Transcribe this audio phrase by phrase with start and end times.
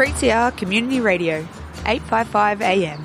[0.00, 1.46] Three CR Community Radio,
[1.84, 3.04] eight five five AM.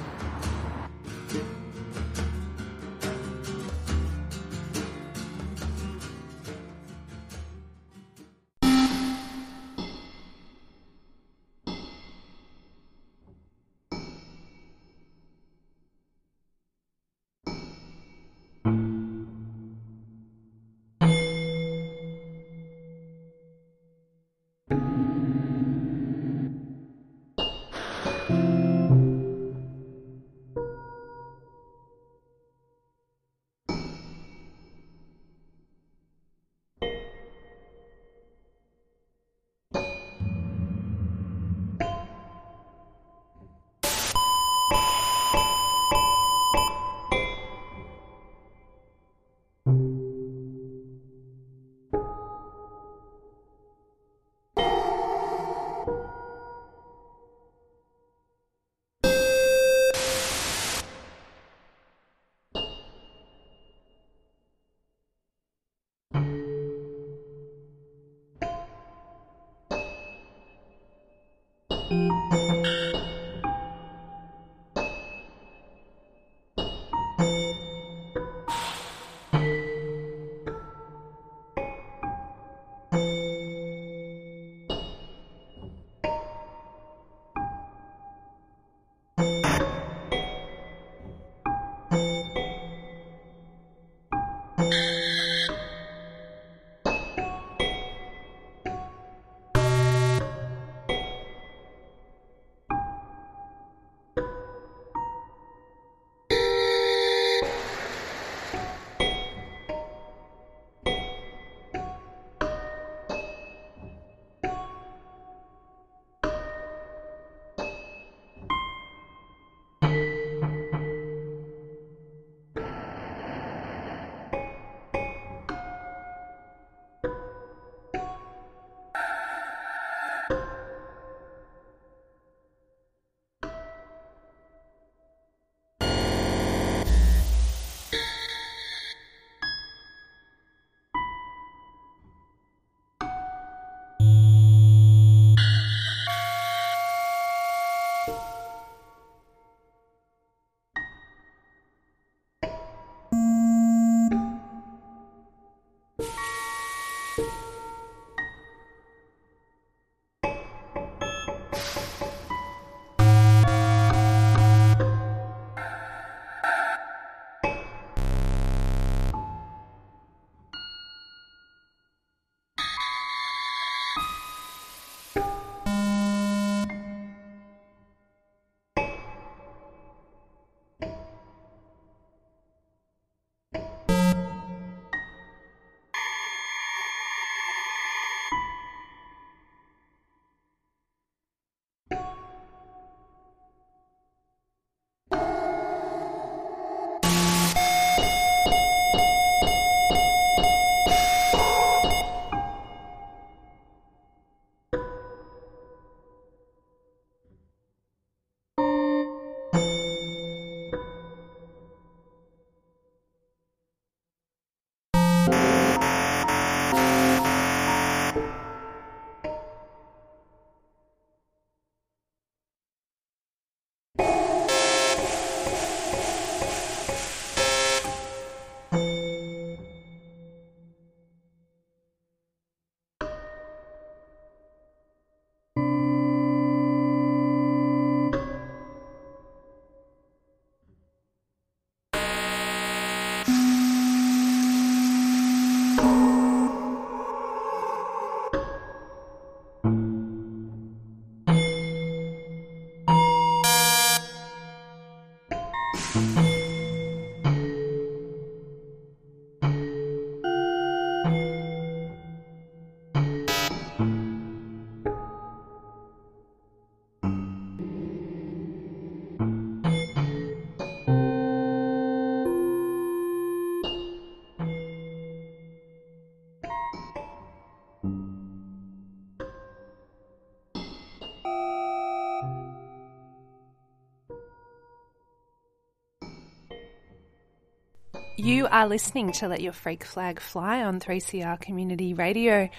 [288.25, 292.49] You are listening to Let Your Freak Flag Fly on 3CR Community Radio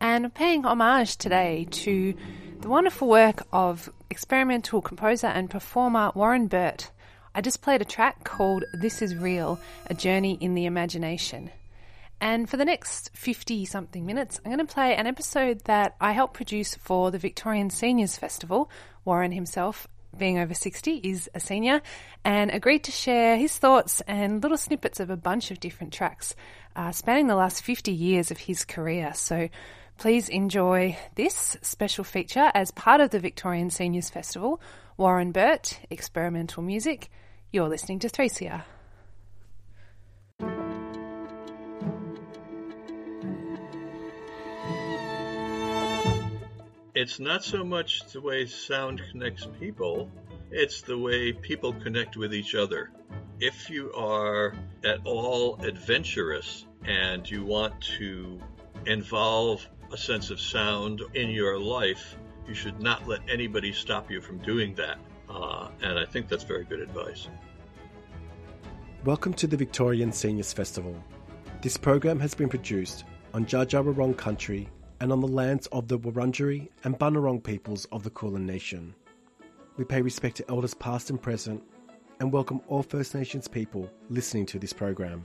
[0.00, 2.14] and paying homage today to
[2.58, 6.90] the wonderful work of experimental composer and performer Warren Burt.
[7.36, 11.52] I just played a track called This Is Real A Journey in the Imagination.
[12.20, 16.10] And for the next 50 something minutes, I'm going to play an episode that I
[16.12, 18.68] helped produce for the Victorian Seniors Festival.
[19.04, 19.86] Warren himself
[20.16, 21.82] being over 60, is a senior,
[22.24, 26.34] and agreed to share his thoughts and little snippets of a bunch of different tracks
[26.76, 29.12] uh, spanning the last 50 years of his career.
[29.14, 29.48] So
[29.98, 34.60] please enjoy this special feature as part of the Victorian Seniors Festival.
[34.96, 37.10] Warren Burt, Experimental Music.
[37.50, 38.62] You're listening to 3CR.
[46.94, 50.10] It's not so much the way sound connects people,
[50.50, 52.90] it's the way people connect with each other.
[53.40, 54.54] If you are
[54.84, 58.38] at all adventurous and you want to
[58.84, 62.14] involve a sense of sound in your life,
[62.46, 64.98] you should not let anybody stop you from doing that.
[65.30, 67.26] Uh, and I think that's very good advice.
[69.06, 71.02] Welcome to the Victorian Seniors Festival.
[71.62, 74.68] This program has been produced on Dja country
[75.02, 78.94] and on the lands of the Wurundjeri and Bunurong peoples of the Kulin Nation.
[79.76, 81.60] We pay respect to elders past and present
[82.20, 85.24] and welcome all First Nations people listening to this program.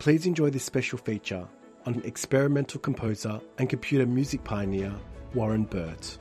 [0.00, 1.46] Please enjoy this special feature
[1.86, 4.92] on experimental composer and computer music pioneer
[5.34, 6.18] Warren Burt.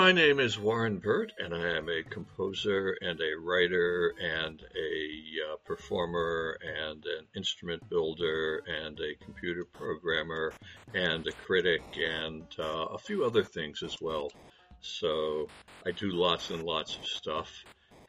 [0.00, 5.52] My name is Warren Burt, and I am a composer and a writer and a
[5.52, 10.54] uh, performer and an instrument builder and a computer programmer
[10.94, 14.32] and a critic and uh, a few other things as well.
[14.80, 15.50] So
[15.86, 17.52] I do lots and lots of stuff,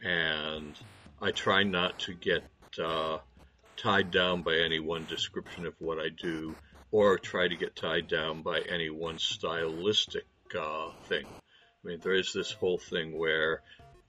[0.02, 0.80] and
[1.22, 2.48] I try not to get
[2.82, 3.18] uh,
[3.76, 6.56] tied down by any one description of what I do
[6.90, 10.24] or try to get tied down by any one stylistic
[10.58, 11.26] uh, thing.
[11.84, 13.62] I mean, there is this whole thing where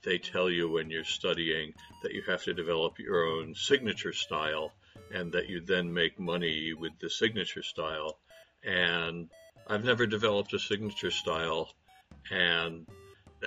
[0.02, 1.72] they tell you when you're studying
[2.02, 4.72] that you have to develop your own signature style
[5.12, 8.18] and that you then make money with the signature style.
[8.64, 9.28] And
[9.66, 11.72] I've never developed a signature style.
[12.30, 12.86] And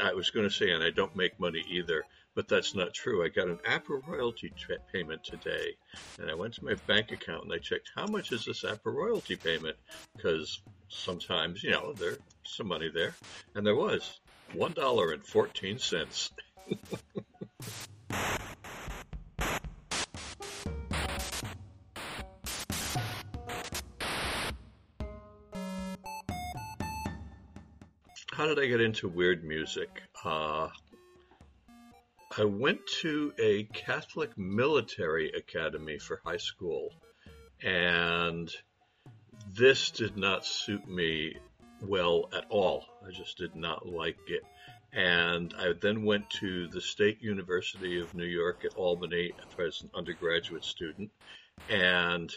[0.02, 2.04] I was going to say, and I don't make money either,
[2.36, 3.24] but that's not true.
[3.24, 5.78] I got an APRA royalty tra- payment today,
[6.20, 8.94] and I went to my bank account and I checked how much is this APRA
[8.94, 9.78] royalty payment
[10.16, 13.16] because sometimes, you know, there's some money there.
[13.56, 14.20] And there was
[14.54, 16.32] $1.14.
[28.36, 29.90] How did I get into weird music?
[30.26, 30.68] Uh,
[32.38, 36.90] I went to a Catholic military academy for high school,
[37.64, 38.54] and
[39.54, 41.38] this did not suit me
[41.82, 42.86] well at all.
[43.06, 44.44] I just did not like it.
[44.94, 49.90] And I then went to the State University of New York at Albany as an
[49.94, 51.12] undergraduate student.
[51.70, 52.34] And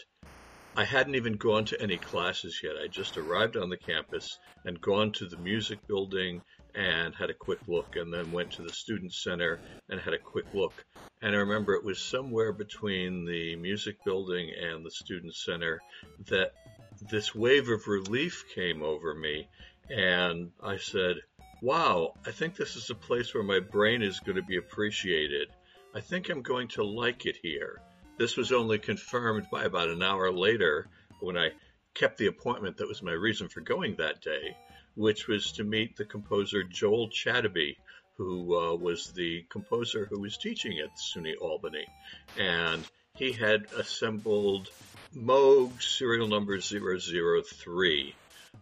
[0.75, 2.75] I hadn't even gone to any classes yet.
[2.81, 6.41] I just arrived on the campus and gone to the music building
[6.75, 10.19] and had a quick look, and then went to the student center and had a
[10.19, 10.85] quick look.
[11.21, 15.81] And I remember it was somewhere between the music building and the student center
[16.27, 16.51] that
[17.01, 19.47] this wave of relief came over me,
[19.89, 21.17] and I said,
[21.61, 25.49] Wow, I think this is a place where my brain is going to be appreciated.
[25.93, 27.81] I think I'm going to like it here.
[28.17, 30.87] This was only confirmed by about an hour later
[31.19, 31.51] when I
[31.93, 34.55] kept the appointment that was my reason for going that day,
[34.95, 37.75] which was to meet the composer Joel Chadabe,
[38.17, 41.87] who uh, was the composer who was teaching at SUNY Albany.
[42.37, 42.83] And
[43.15, 44.69] he had assembled
[45.15, 48.15] Moog serial number 003.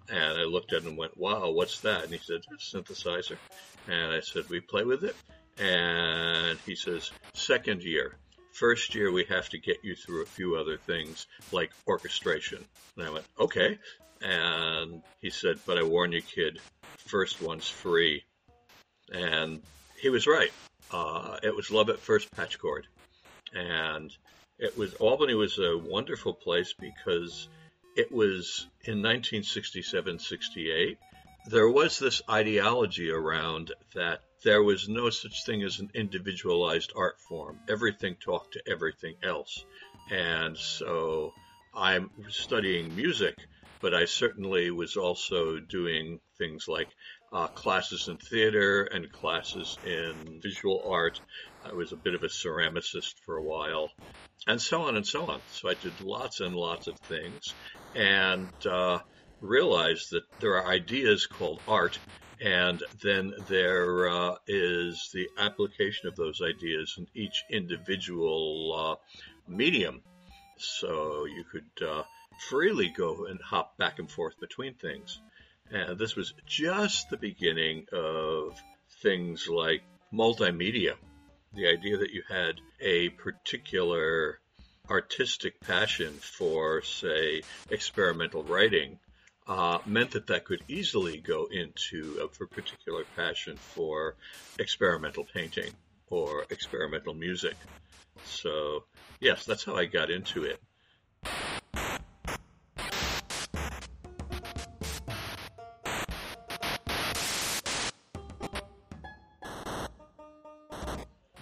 [0.09, 2.03] And I looked at it and went, wow, what's that?
[2.03, 3.37] And he said, synthesizer.
[3.87, 5.15] And I said, we play with it?
[5.59, 8.15] And he says, second year.
[8.53, 12.63] First year, we have to get you through a few other things like orchestration.
[12.95, 13.77] And I went, okay.
[14.21, 16.59] And he said, but I warn you, kid,
[16.97, 18.23] first one's free.
[19.11, 19.61] And
[19.99, 20.51] he was right.
[20.91, 22.87] Uh, it was love at first patch cord.
[23.53, 24.15] And
[24.59, 27.47] it was Albany was a wonderful place because
[27.95, 30.97] it was in 1967 68
[31.47, 37.19] there was this ideology around that there was no such thing as an individualized art
[37.19, 37.57] form.
[37.69, 39.65] Everything talked to everything else.
[40.11, 41.33] And so
[41.73, 43.37] I'm studying music,
[43.79, 46.89] but I certainly was also doing things like
[47.31, 51.21] uh, classes in theater and classes in visual art.
[51.69, 53.91] I was a bit of a ceramicist for a while,
[54.47, 55.41] and so on and so on.
[55.47, 57.55] So I did lots and lots of things,
[57.93, 58.99] and uh,
[59.41, 61.99] realized that there are ideas called art,
[62.39, 68.95] and then there uh, is the application of those ideas in each individual uh,
[69.47, 70.01] medium.
[70.57, 72.03] So you could uh,
[72.49, 75.19] freely go and hop back and forth between things.
[75.69, 78.57] And this was just the beginning of
[79.01, 79.83] things like
[80.13, 80.93] multimedia.
[81.53, 84.39] The idea that you had a particular
[84.89, 88.99] artistic passion for, say, experimental writing
[89.47, 94.15] uh, meant that that could easily go into a particular passion for
[94.59, 95.71] experimental painting
[96.09, 97.55] or experimental music.
[98.25, 98.83] So,
[99.19, 100.61] yes, that's how I got into it.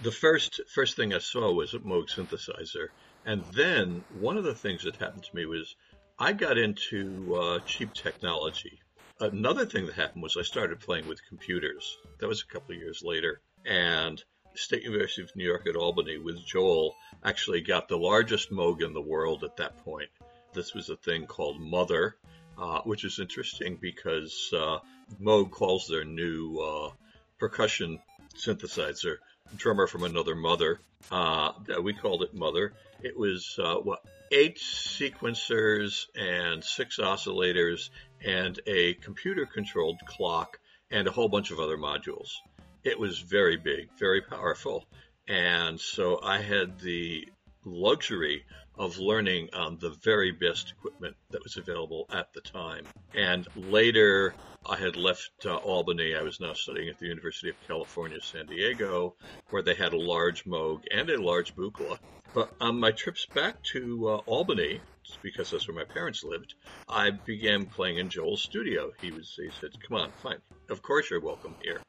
[0.06, 2.90] The first first thing I saw was a Moog synthesizer,
[3.24, 5.74] and then one of the things that happened to me was
[6.16, 8.78] I got into uh, cheap technology.
[9.18, 11.98] Another thing that happened was I started playing with computers.
[12.20, 14.22] That was a couple of years later, and
[14.54, 16.94] State University of New York at Albany with Joel
[17.24, 20.10] actually got the largest Moog in the world at that point.
[20.52, 22.14] This was a thing called Mother,
[22.56, 24.78] uh, which is interesting because uh,
[25.20, 26.90] Moog calls their new uh,
[27.40, 27.98] percussion
[28.36, 29.16] synthesizer
[29.54, 30.80] drummer from another mother.
[31.10, 32.72] Uh, that we called it Mother.
[33.00, 37.90] It was uh, what eight sequencers and six oscillators
[38.24, 40.58] and a computer-controlled clock
[40.90, 42.30] and a whole bunch of other modules.
[42.82, 44.86] It was very big, very powerful,
[45.28, 47.28] and so I had the
[47.64, 48.44] luxury
[48.78, 52.84] of learning on the very best equipment that was available at the time.
[53.14, 54.34] And later,
[54.68, 56.14] I had left uh, Albany.
[56.14, 59.14] I was now studying at the University of California, San Diego,
[59.50, 61.98] where they had a large Moog and a large Buchla.
[62.34, 64.80] But on my trips back to uh, Albany,
[65.22, 66.54] because that's where my parents lived,
[66.88, 68.92] I began playing in Joel's studio.
[69.00, 70.40] He was he said, "Come on, fine.
[70.68, 71.80] Of course you're welcome here."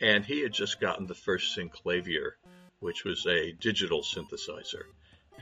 [0.00, 2.32] And he had just gotten the first Synclavier,
[2.80, 4.84] which was a digital synthesizer.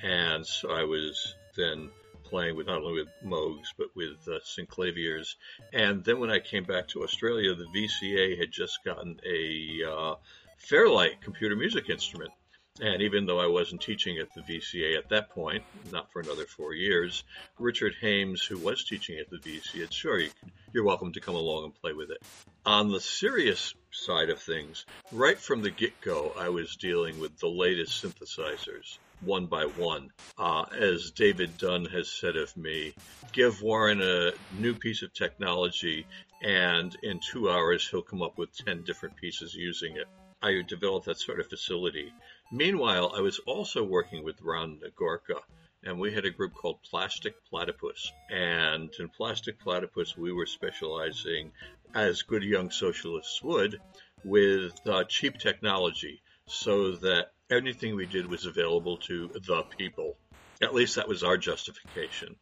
[0.03, 1.91] And so I was then
[2.25, 5.37] playing with not only with Moogs but with uh, Synclaviers.
[5.73, 10.15] And then when I came back to Australia, the VCA had just gotten a uh,
[10.59, 12.33] Fairlight computer music instrument.
[12.81, 16.45] And even though I wasn't teaching at the VCA at that point, not for another
[16.45, 17.23] four years,
[17.59, 20.31] Richard Hames, who was teaching at the VCA, said, sure, you
[20.73, 22.21] you're welcome to come along and play with it.
[22.67, 27.39] On the serious side of things, right from the get go, I was dealing with
[27.39, 30.11] the latest synthesizers one by one.
[30.38, 32.94] Uh, as David Dunn has said of me,
[33.33, 36.06] give Warren a new piece of technology,
[36.42, 40.06] and in two hours he'll come up with 10 different pieces using it.
[40.42, 42.12] I developed that sort of facility.
[42.52, 45.40] Meanwhile, I was also working with Ron Nagorcka,
[45.83, 48.12] and we had a group called Plastic Platypus.
[48.30, 51.52] And in Plastic Platypus, we were specializing,
[51.94, 53.80] as good young socialists would,
[54.25, 60.17] with uh, cheap technology so that anything we did was available to the people.
[60.63, 62.37] At least that was our justification.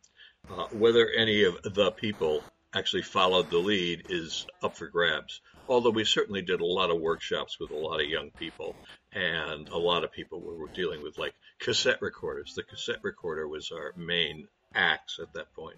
[0.51, 2.43] Uh, whether any of the people
[2.75, 5.41] actually followed the lead is up for grabs.
[5.69, 8.75] Although we certainly did a lot of workshops with a lot of young people,
[9.13, 12.55] and a lot of people were dealing with like cassette recorders.
[12.55, 15.77] The cassette recorder was our main axe at that point.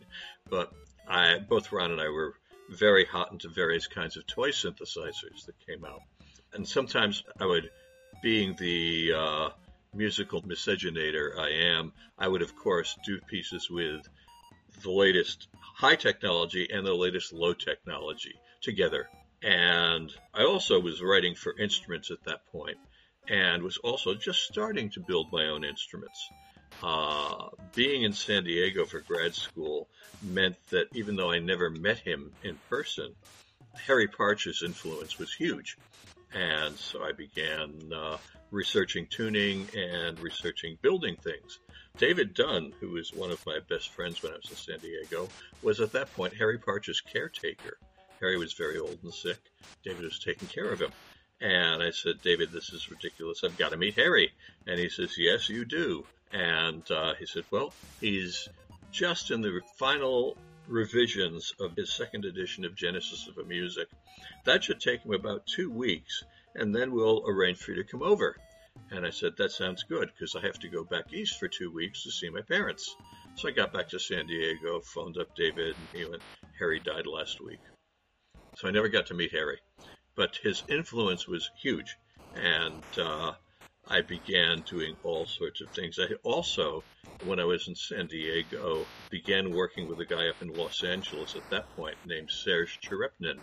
[0.48, 0.72] But
[1.06, 2.34] I, both Ron and I were
[2.70, 6.00] very hot into various kinds of toy synthesizers that came out.
[6.54, 7.70] And sometimes I would
[8.24, 9.50] being the uh,
[9.92, 14.08] musical miscegenator I am, I would of course do pieces with
[14.82, 19.10] the latest high technology and the latest low technology together.
[19.42, 22.78] And I also was writing for instruments at that point
[23.28, 26.30] and was also just starting to build my own instruments.
[26.82, 29.86] Uh, being in San Diego for grad school
[30.22, 33.14] meant that even though I never met him in person,
[33.86, 35.76] Harry Partch's influence was huge.
[36.34, 38.16] And so I began uh,
[38.50, 41.58] researching tuning and researching building things.
[41.96, 45.28] David Dunn, who was one of my best friends when I was in San Diego,
[45.62, 47.78] was at that point Harry Partch's caretaker.
[48.20, 49.38] Harry was very old and sick.
[49.84, 50.90] David was taking care of him.
[51.40, 53.44] And I said, David, this is ridiculous.
[53.44, 54.32] I've got to meet Harry.
[54.66, 56.04] And he says, Yes, you do.
[56.32, 58.48] And uh, he said, Well, he's
[58.90, 63.88] just in the final revisions of his second edition of Genesis of a Music.
[64.44, 68.02] That should take him about two weeks, and then we'll arrange for you to come
[68.02, 68.36] over.
[68.90, 71.70] And I said, That sounds good, because I have to go back east for two
[71.70, 72.94] weeks to see my parents.
[73.36, 76.22] So I got back to San Diego, phoned up David, and he went,
[76.58, 77.60] Harry died last week.
[78.56, 79.58] So I never got to meet Harry.
[80.14, 81.96] But his influence was huge.
[82.34, 83.32] And uh,
[83.86, 85.98] I began doing all sorts of things.
[85.98, 86.84] I also,
[87.20, 91.34] when I was in San Diego, began working with a guy up in Los Angeles
[91.36, 93.42] at that point named Serge Tcherepnin.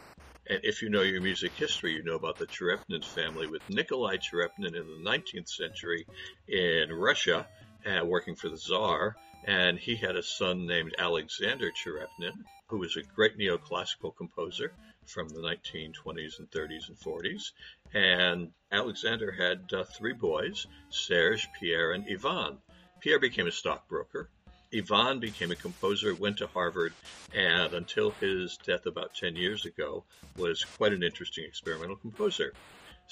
[0.49, 4.17] And if you know your music history, you know about the Tcherepnin family with Nikolai
[4.17, 6.07] Tcherepnin in the 19th century
[6.47, 7.47] in Russia,
[7.85, 9.15] uh, working for the Tsar.
[9.45, 12.33] And he had a son named Alexander Tcherepnin,
[12.69, 14.73] who was a great neoclassical composer
[15.11, 17.51] from the 1920s and 30s and 40s.
[17.93, 22.57] And Alexander had uh, three boys Serge, Pierre, and Ivan.
[23.01, 24.29] Pierre became a stockbroker.
[24.73, 26.93] Ivan became a composer, went to Harvard,
[27.33, 30.05] and until his death about 10 years ago,
[30.37, 32.53] was quite an interesting experimental composer.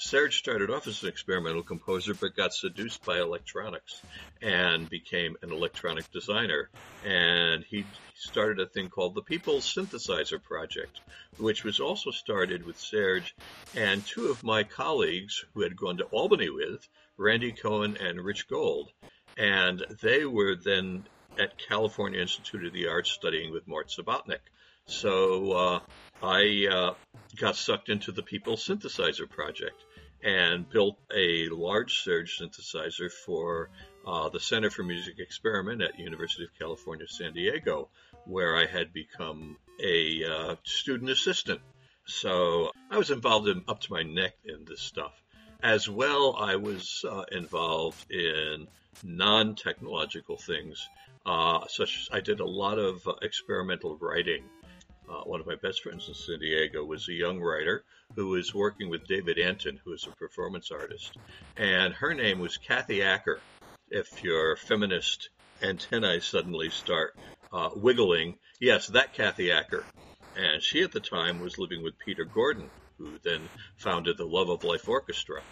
[0.02, 4.00] Serge started off as an experimental composer, but got seduced by electronics
[4.40, 6.70] and became an electronic designer.
[7.04, 11.00] And he started a thing called the People's Synthesizer Project,
[11.36, 13.36] which was also started with Serge
[13.76, 16.88] and two of my colleagues who had gone to Albany with,
[17.18, 18.90] Randy Cohen and Rich Gold.
[19.36, 21.04] And they were then
[21.38, 24.48] at California Institute of the Arts studying with Mort Subotnick.
[24.86, 25.80] So uh,
[26.22, 26.94] I uh,
[27.36, 29.84] got sucked into the People's Synthesizer Project
[30.22, 33.70] and built a large Serge synthesizer for
[34.06, 37.88] uh, the Center for Music Experiment at University of California, San Diego,
[38.24, 41.60] where I had become a uh, student assistant.
[42.06, 45.12] So I was involved in, up to my neck in this stuff.
[45.62, 48.66] As well, I was uh, involved in
[49.04, 50.88] non-technological things,
[51.26, 54.44] uh, such as I did a lot of uh, experimental writing
[55.10, 57.82] uh, one of my best friends in San Diego was a young writer
[58.14, 61.18] who was working with David Antin, who is a performance artist.
[61.56, 63.40] And her name was Kathy Acker.
[63.90, 65.30] If your feminist
[65.62, 67.14] antennae suddenly start
[67.52, 69.84] uh, wiggling, yes, that Kathy Acker.
[70.36, 74.48] And she at the time was living with Peter Gordon, who then founded the Love
[74.48, 75.42] of Life Orchestra.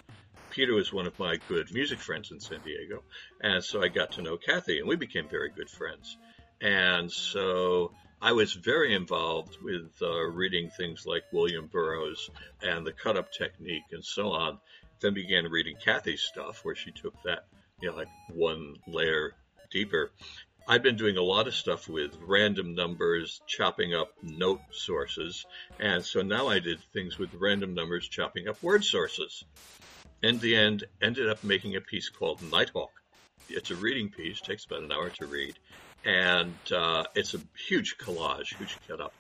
[0.51, 3.03] Peter was one of my good music friends in San Diego.
[3.43, 6.17] And so I got to know Kathy, and we became very good friends.
[6.61, 12.93] And so I was very involved with uh, reading things like William Burroughs and the
[12.93, 14.59] cut up technique and so on.
[15.01, 17.45] Then began reading Kathy's stuff, where she took that,
[17.81, 19.35] you know, like one layer
[19.71, 20.11] deeper.
[20.67, 25.47] I've been doing a lot of stuff with random numbers, chopping up note sources,
[25.79, 29.45] and so now I did things with random numbers, chopping up word sources.
[30.23, 32.91] In the end, ended up making a piece called Nighthawk.
[33.49, 35.57] It's a reading piece, takes about an hour to read,
[36.09, 39.13] and uh, it's a huge collage, huge cut up.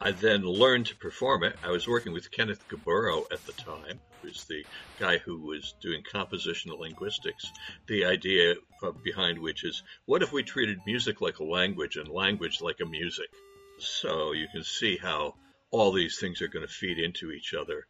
[0.00, 1.56] I then learned to perform it.
[1.64, 4.64] I was working with Kenneth Gaburo at the time, who's the
[5.00, 7.50] guy who was doing compositional linguistics.
[7.88, 8.54] The idea
[9.02, 12.86] behind which is, what if we treated music like a language and language like a
[12.86, 13.28] music?
[13.78, 15.34] So you can see how
[15.72, 17.86] all these things are going to feed into each other.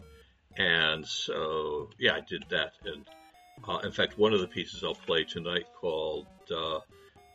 [0.56, 2.72] And so, yeah, I did that.
[2.86, 3.04] And
[3.68, 6.80] uh, in fact, one of the pieces I'll play tonight called uh,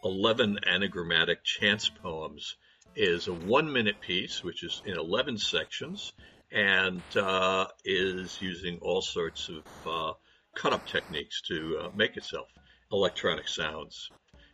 [0.06, 2.58] 11 Anagrammatic Chance Poems
[2.96, 6.14] is a one minute piece, which is in 11 sections
[6.52, 10.14] and uh, is using all sorts of uh,
[10.56, 12.48] cut up techniques to uh, make itself
[12.92, 14.12] electronic sounds.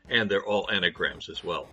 [0.10, 1.68] And they're all anagrams as well.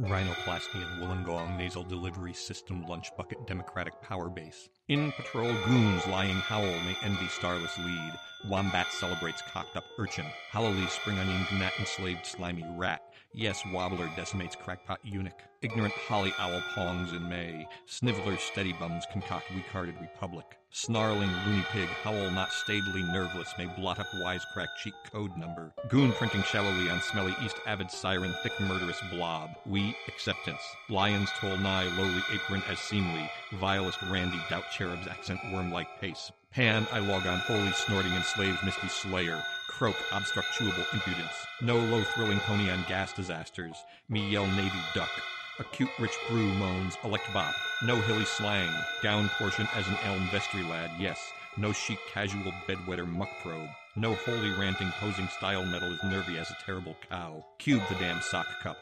[0.00, 4.70] Rhinoplasty and Wollongong Nasal Delivery System Lunch Bucket Democratic Power Base.
[4.88, 8.12] In patrol goons lying howl may envy starless lead.
[8.48, 10.24] Wombat celebrates cocked up urchin.
[10.50, 13.02] Hallelujah spring onion gnat enslaved slimy rat.
[13.32, 15.40] Yes, wobbler decimates crackpot eunuch.
[15.62, 17.68] Ignorant holly owl pongs in May.
[17.86, 20.58] Sniveler steady bums concoct weak-hearted republic.
[20.70, 25.72] Snarling loony pig howl not staidly nerveless may blot up wisecrack cheek code number.
[25.88, 29.50] Goon printing shallowly on smelly east avid siren thick murderous blob.
[29.64, 30.62] We acceptance.
[30.88, 33.30] Lions toll nigh lowly apron as seemly.
[33.52, 36.32] Vilest randy doubt cherub's accent worm-like pace.
[36.50, 39.40] Pan I log on holy snorting enslaves misty slayer
[39.70, 41.46] croak obstruct chewable impudence.
[41.62, 43.76] No low thrilling pony on gas disasters.
[44.08, 45.10] Me yell navy duck.
[45.58, 47.54] Acute rich brew moans elect bop.
[47.82, 48.70] No hilly slang.
[49.02, 51.18] Gown portion as an elm vestry lad, yes.
[51.56, 53.68] No chic casual bedwetter muck probe.
[53.96, 57.44] No holy ranting posing style metal as nervy as a terrible cow.
[57.58, 58.76] Cube the damn sock cup.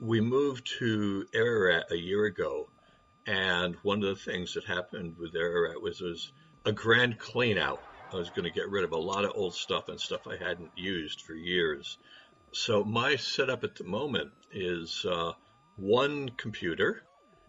[0.00, 2.68] We moved to Ararat a year ago
[3.26, 6.32] and one of the things that happened with Ararat was, was
[6.64, 7.80] a grand clean out.
[8.12, 10.36] I was going to get rid of a lot of old stuff and stuff I
[10.36, 11.98] hadn't used for years.
[12.52, 15.32] So my setup at the moment is uh,
[15.76, 17.02] one computer,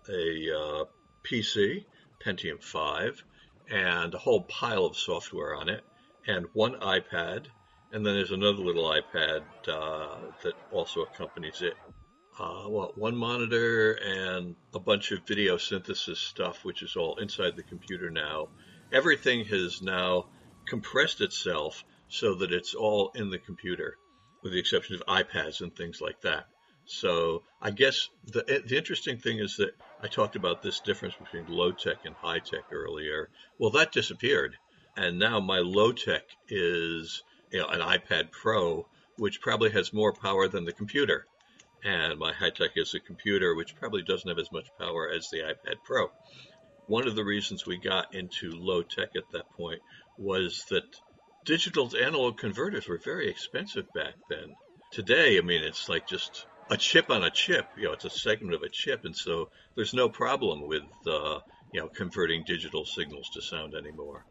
[0.10, 0.86] a uh,
[1.24, 1.86] PC,
[2.26, 3.24] Pentium 5,
[3.70, 5.84] and a whole pile of software on it,
[6.26, 7.46] and one iPad,
[7.92, 11.76] and then there's another little iPad uh, that also accompanies it.
[12.39, 17.56] Uh, well, one monitor and a bunch of video synthesis stuff, which is all inside
[17.56, 18.47] the computer now.
[18.93, 20.28] Everything has now
[20.67, 23.97] compressed itself so that it's all in the computer,
[24.43, 26.45] with the exception of iPads and things like that.
[26.86, 29.71] So I guess the the interesting thing is that
[30.02, 33.30] I talked about this difference between low tech and high tech earlier.
[33.58, 34.56] Well, that disappeared,
[34.95, 40.13] and now my low tech is you know, an iPad Pro, which probably has more
[40.13, 41.26] power than the computer,
[41.84, 45.30] and my high tech is a computer which probably doesn't have as much power as
[45.30, 46.08] the iPad Pro.
[46.88, 49.82] One of the reasons we got into low tech at that point
[50.18, 50.84] was that
[51.46, 54.56] digital to analog converters were very expensive back then.
[54.92, 57.66] Today, I mean, it's like just a chip on a chip.
[57.78, 61.40] You know, it's a segment of a chip, and so there's no problem with uh,
[61.72, 64.26] you know converting digital signals to sound anymore.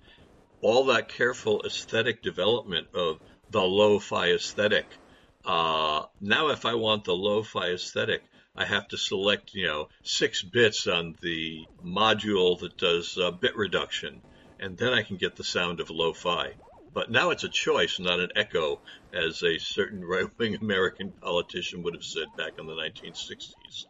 [0.63, 3.19] All that careful aesthetic development of
[3.51, 4.87] the lo-fi aesthetic.
[5.47, 8.25] Uh, now, if I want the lo-fi aesthetic,
[8.57, 13.55] I have to select you know six bits on the module that does uh, bit
[13.55, 14.23] reduction,
[14.59, 16.55] and then I can get the sound of lo-fi.
[16.93, 18.81] But now it's a choice, not an echo,
[19.13, 23.85] as a certain right wing American politician would have said back in the 1960s.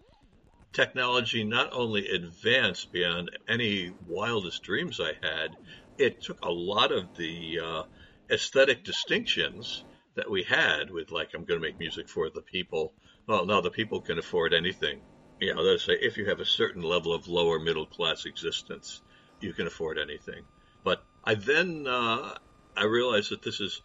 [0.75, 5.57] Technology not only advanced beyond any wildest dreams I had,
[5.97, 7.83] it took a lot of the uh,
[8.31, 9.85] aesthetic distinctions
[10.17, 12.95] that we had with, like, I'm going to make music for the people.
[13.29, 15.03] Well, now the people can afford anything.
[15.39, 19.03] You know, they say if you have a certain level of lower middle class existence,
[19.41, 20.45] you can afford anything.
[20.83, 22.35] But I then uh,
[22.77, 23.83] I realize that this is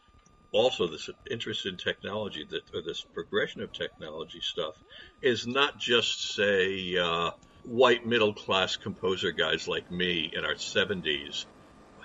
[0.52, 4.76] also this interest in technology that or this progression of technology stuff
[5.22, 7.32] is not just say uh,
[7.64, 11.46] white middle class composer guys like me in our 70s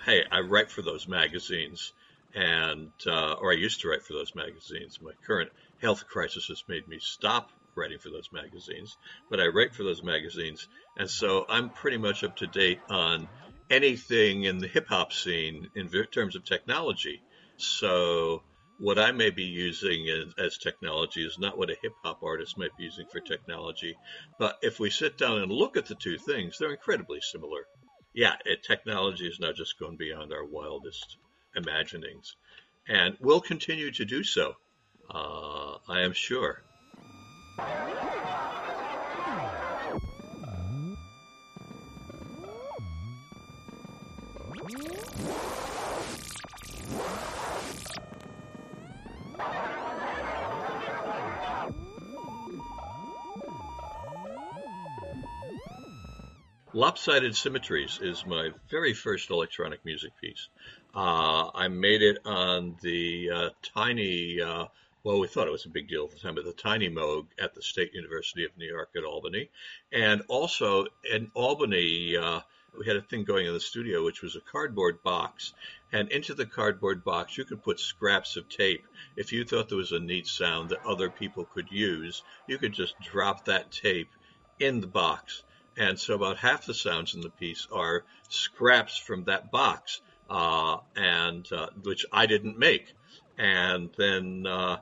[0.04, 1.92] hey i write for those magazines
[2.36, 6.62] and uh, or i used to write for those magazines my current health crisis has
[6.68, 8.96] made me stop writing for those magazines
[9.28, 13.28] but i write for those magazines and so i'm pretty much up to date on
[13.70, 17.20] anything in the hip hop scene in terms of technology.
[17.56, 18.42] So
[18.78, 22.58] what I may be using as, as technology is not what a hip hop artist
[22.58, 23.96] might be using for technology.
[24.38, 27.66] But if we sit down and look at the two things, they're incredibly similar.
[28.14, 31.16] Yeah, it, technology is now just going beyond our wildest
[31.56, 32.36] imaginings.
[32.88, 34.54] And will continue to do so,
[35.10, 36.62] uh, I am sure.
[56.76, 60.50] Lopsided Symmetries is my very first electronic music piece.
[60.96, 64.64] Uh, I made it on the uh, tiny, uh,
[65.04, 67.26] well, we thought it was a big deal at the time, but the tiny Moog
[67.38, 69.50] at the State University of New York at Albany.
[69.92, 72.40] And also in Albany, uh,
[72.78, 75.52] we had a thing going in the studio, which was a cardboard box.
[75.92, 78.86] And into the cardboard box, you could put scraps of tape.
[79.16, 82.72] If you thought there was a neat sound that other people could use, you could
[82.72, 84.08] just drop that tape
[84.58, 85.42] in the box
[85.78, 90.78] and so about half the sounds in the piece are scraps from that box, uh,
[90.94, 92.94] and uh, which I didn't make.
[93.38, 94.78] And then uh,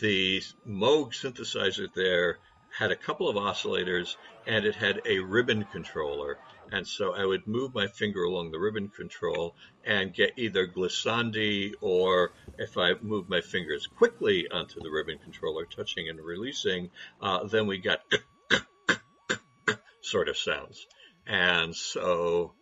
[0.00, 2.38] the Moog synthesizer there
[2.76, 4.16] had a couple of oscillators,
[4.46, 6.38] and it had a ribbon controller.
[6.72, 11.72] And so I would move my finger along the ribbon control and get either glissandi
[11.80, 16.90] or if I move my fingers quickly onto the ribbon controller, touching and releasing,
[17.20, 18.02] uh, then we got
[20.02, 20.86] sort of sounds.
[21.26, 22.54] And so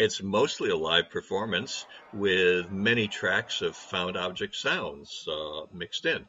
[0.00, 1.84] it's mostly a live performance
[2.14, 6.24] with many tracks of found object sounds uh, mixed in.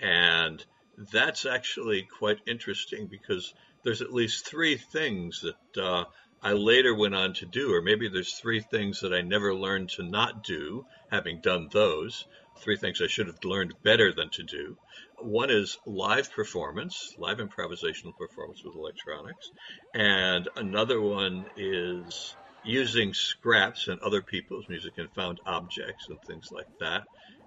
[0.00, 0.64] And
[1.12, 3.52] that's actually quite interesting because
[3.82, 6.04] there's at least three things that uh,
[6.40, 9.88] I later went on to do, or maybe there's three things that I never learned
[9.96, 12.24] to not do, having done those,
[12.58, 14.76] three things I should have learned better than to do.
[15.18, 19.50] One is live performance, live improvisational performance with electronics.
[19.92, 26.48] And another one is using scraps and other people's music and found objects and things
[26.50, 27.02] like that.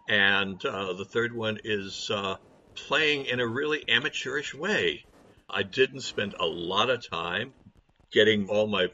[0.08, 2.36] And uh, the third one is uh,
[2.88, 5.06] playing in a really amateurish way.
[5.50, 7.54] I didn't spend a lot of time
[8.12, 8.88] getting all my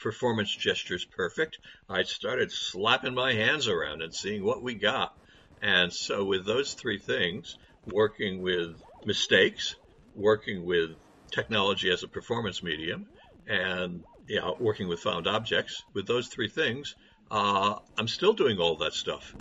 [0.00, 1.58] performance gestures perfect,
[1.88, 5.12] I started slapping my hands around and seeing what we got.
[5.60, 7.56] And so, with those three things,
[7.86, 9.76] working with mistakes,
[10.14, 10.90] working with
[11.32, 13.06] technology as a performance medium,
[13.46, 16.96] and you know, working with found objects, with those three things,
[17.30, 19.34] uh, I'm still doing all that stuff.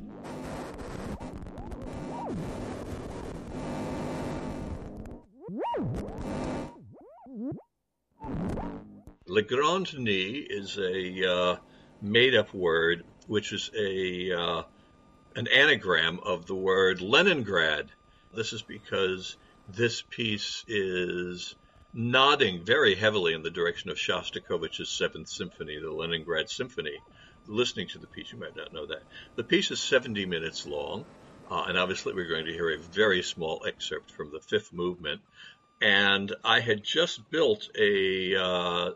[9.27, 11.55] Le Grand Nid is a uh,
[12.01, 14.63] made-up word, which is a uh,
[15.37, 17.89] an anagram of the word Leningrad.
[18.35, 19.37] This is because
[19.69, 21.55] this piece is
[21.93, 26.97] nodding very heavily in the direction of Shostakovich's Seventh Symphony, the Leningrad Symphony.
[27.47, 29.03] Listening to the piece, you might not know that.
[29.35, 31.05] The piece is 70 minutes long,
[31.49, 35.21] uh, and obviously we're going to hear a very small excerpt from the fifth movement.
[35.81, 38.91] And I had just built a uh,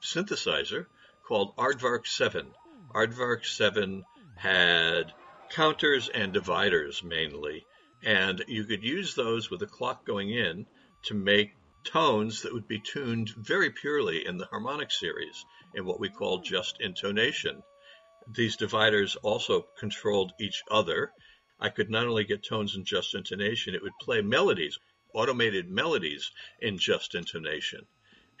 [0.00, 0.86] synthesizer
[1.26, 2.46] called Aardvark 7.
[2.94, 4.04] Aardvark 7
[4.36, 5.12] had
[5.50, 7.66] counters and dividers mainly,
[8.02, 10.66] and you could use those with a clock going in
[11.02, 11.52] to make
[11.84, 16.38] tones that would be tuned very purely in the harmonic series in what we call
[16.38, 17.62] just intonation.
[18.34, 21.12] These dividers also controlled each other.
[21.60, 24.78] I could not only get tones in just intonation, it would play melodies,
[25.14, 27.86] automated melodies in just intonation.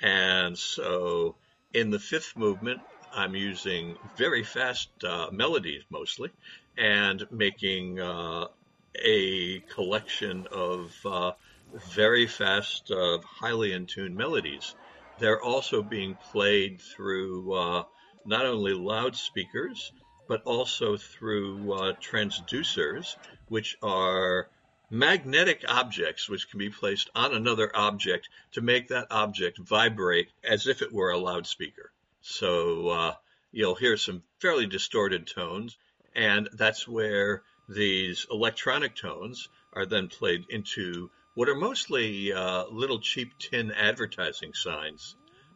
[0.00, 1.36] And so
[1.72, 2.80] in the fifth movement,
[3.12, 6.30] I'm using very fast uh, melodies mostly
[6.76, 8.48] and making uh,
[8.94, 11.32] a collection of uh,
[11.72, 14.74] very fast, uh, highly in tune melodies.
[15.18, 17.84] They're also being played through uh,
[18.24, 19.92] not only loudspeakers,
[20.28, 23.16] but also through uh, transducers,
[23.48, 24.48] which are
[24.90, 30.66] magnetic objects which can be placed on another object to make that object vibrate as
[30.66, 31.92] if it were a loudspeaker.
[32.20, 33.14] So uh,
[33.52, 35.76] you'll hear some fairly distorted tones,
[36.14, 42.98] and that's where these electronic tones are then played into what are mostly uh, little
[42.98, 45.14] cheap tin advertising signs,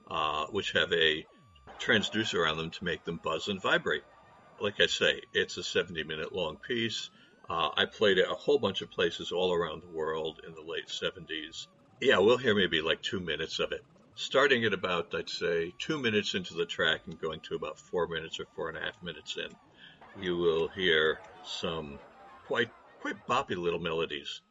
[0.09, 1.27] uh, which have a
[1.81, 4.05] transducer on them to make them buzz and vibrate.
[4.61, 7.11] Like I say, it's a 70 minute long piece.
[7.51, 10.62] Uh, I played it a whole bunch of places all around the world in the
[10.62, 11.66] late 70s.
[12.01, 13.85] Yeah, we'll hear maybe like two minutes of it.
[14.14, 18.07] Starting at about, I'd say, two minutes into the track and going to about four
[18.07, 21.99] minutes or four and a half minutes in, you will hear some
[22.47, 24.42] quite quite boppy little melodies.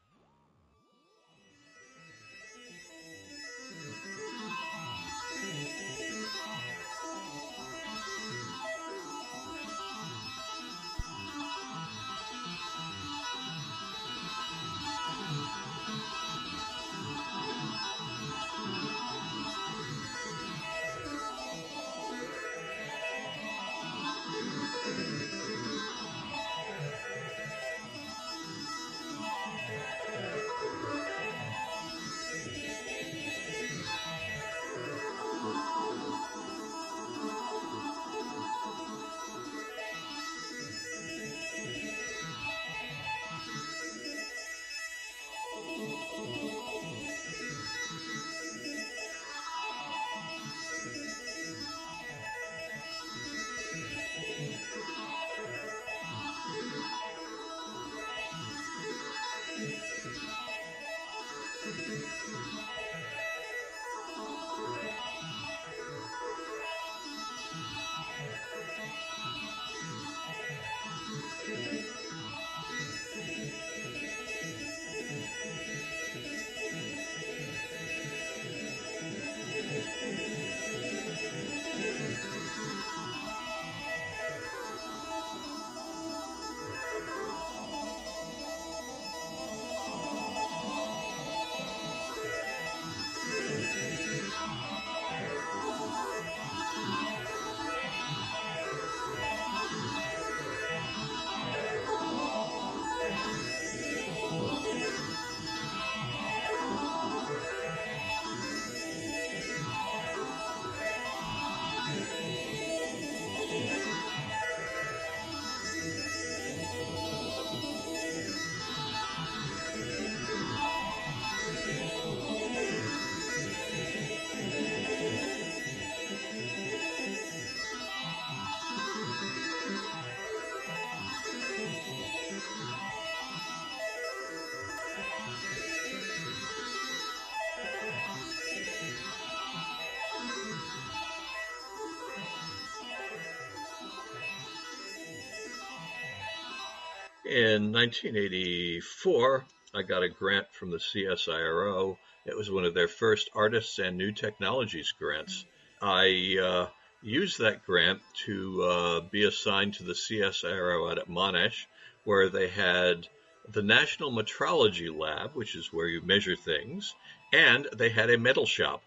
[147.31, 151.97] In 1984, I got a grant from the CSIRO.
[152.25, 155.45] It was one of their first Artists and New Technologies grants.
[155.81, 156.67] I uh,
[157.01, 161.67] used that grant to uh, be assigned to the CSIRO out at Monash,
[162.03, 163.07] where they had
[163.47, 166.93] the National Metrology Lab, which is where you measure things,
[167.31, 168.83] and they had a metal shop.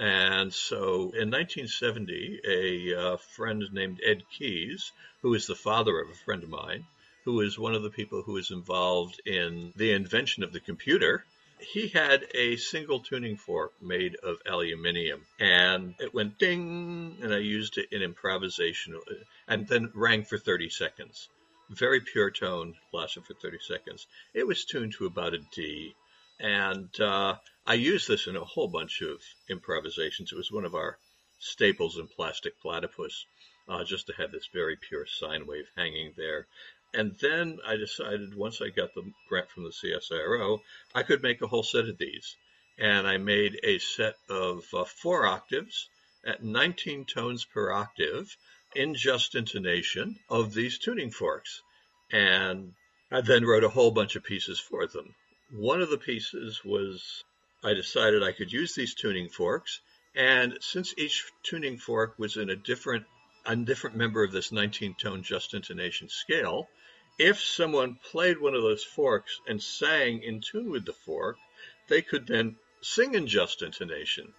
[0.00, 4.90] And so in 1970, a uh, friend named Ed Keys,
[5.22, 6.84] who is the father of a friend of mine,
[7.24, 11.24] who is one of the people who was involved in the invention of the computer,
[11.58, 17.38] he had a single tuning fork made of aluminium and it went ding and I
[17.38, 19.00] used it in improvisation
[19.48, 21.28] and then rang for 30 seconds.
[21.70, 24.06] Very pure tone, lasted for 30 seconds.
[24.34, 25.94] It was tuned to about a D
[26.40, 30.32] and uh, I used this in a whole bunch of improvisations.
[30.32, 30.98] It was one of our
[31.38, 33.24] staples in Plastic Platypus,
[33.68, 36.46] uh, just to have this very pure sine wave hanging there.
[36.94, 40.60] And then I decided once I got the grant from the CSIRO,
[40.94, 42.36] I could make a whole set of these.
[42.78, 45.88] And I made a set of uh, four octaves
[46.24, 48.36] at 19 tones per octave
[48.74, 51.62] in just intonation of these tuning forks.
[52.10, 52.74] And
[53.10, 55.14] I then wrote a whole bunch of pieces for them.
[55.50, 57.24] One of the pieces was
[57.62, 59.80] I decided I could use these tuning forks.
[60.14, 63.06] And since each tuning fork was in a different,
[63.46, 66.68] a different member of this 19 tone just intonation scale,
[67.18, 71.36] if someone played one of those forks and sang in tune with the fork,
[71.88, 74.32] they could then sing in just intonation.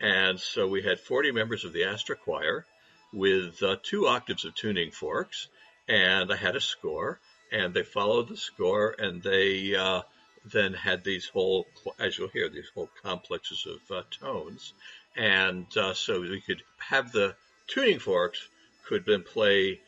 [0.00, 2.66] And so we had 40 members of the Astra Choir
[3.12, 5.48] with uh, two octaves of tuning forks,
[5.88, 7.20] and I had a score,
[7.52, 10.02] and they followed the score, and they uh,
[10.44, 11.66] then had these whole,
[11.98, 14.74] as you'll hear, these whole complexes of uh, tones,
[15.16, 17.34] and uh, so we could have the
[17.66, 18.48] tuning forks
[18.86, 19.80] could then play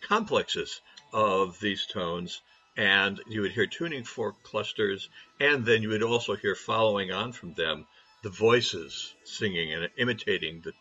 [0.00, 0.80] complexes
[1.12, 2.40] of these tones,
[2.76, 5.08] and you would hear tuning fork clusters,
[5.40, 7.86] and then you would also hear following on from them
[8.22, 10.72] the voices singing and imitating the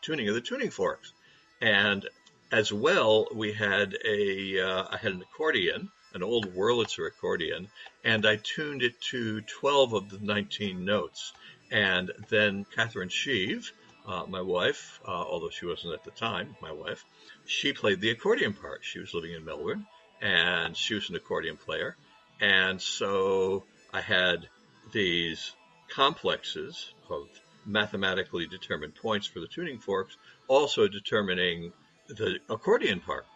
[0.00, 1.12] tuning of the tuning forks.
[1.60, 2.08] And
[2.50, 7.68] as well, we had a uh, I had an accordion, an old Wurlitzer accordion,
[8.04, 11.32] and I tuned it to 12 of the 19 notes.
[11.70, 13.72] And then Catherine Schieve,
[14.06, 17.04] uh, my wife, uh, although she wasn't at the time, my wife,
[17.44, 18.80] she played the accordion part.
[18.82, 19.86] She was living in Melbourne,
[20.20, 21.96] and she was an accordion player.
[22.40, 24.48] And so I had
[24.92, 25.54] these
[25.88, 27.28] complexes of
[27.64, 30.16] mathematically determined points for the tuning forks,
[30.48, 31.72] also determining
[32.08, 33.26] the accordion part.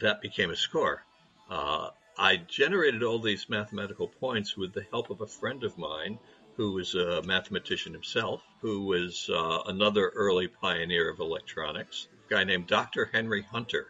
[0.00, 1.04] That became a score.
[1.50, 6.18] Uh, I generated all these mathematical points with the help of a friend of mine
[6.56, 12.44] who was a mathematician himself, who was uh, another early pioneer of electronics, a guy
[12.44, 13.06] named Dr.
[13.06, 13.86] Henry Hunter.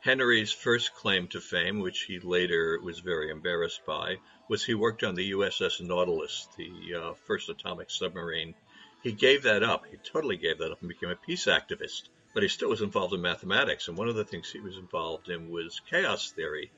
[0.00, 4.16] Henry's first claim to fame, which he later was very embarrassed by,
[4.48, 8.54] was he worked on the USS Nautilus, the uh, first atomic submarine.
[9.02, 9.84] He gave that up.
[9.86, 12.08] He totally gave that up and became a peace activist.
[12.34, 13.88] But he still was involved in mathematics.
[13.88, 16.70] And one of the things he was involved in was chaos theory.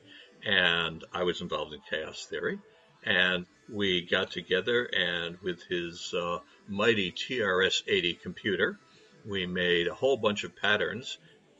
[0.43, 2.59] And I was involved in chaos theory.
[3.05, 8.79] And we got together and with his uh, mighty TRS 80 computer,
[9.25, 11.17] we made a whole bunch of patterns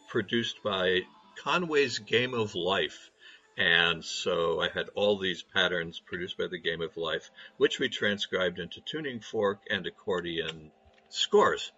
[0.10, 1.02] produced by
[1.44, 3.12] Conway's Game of Life.
[3.58, 7.90] And so I had all these patterns produced by the Game of Life, which we
[7.90, 10.72] transcribed into tuning fork and accordion
[11.10, 11.72] scores.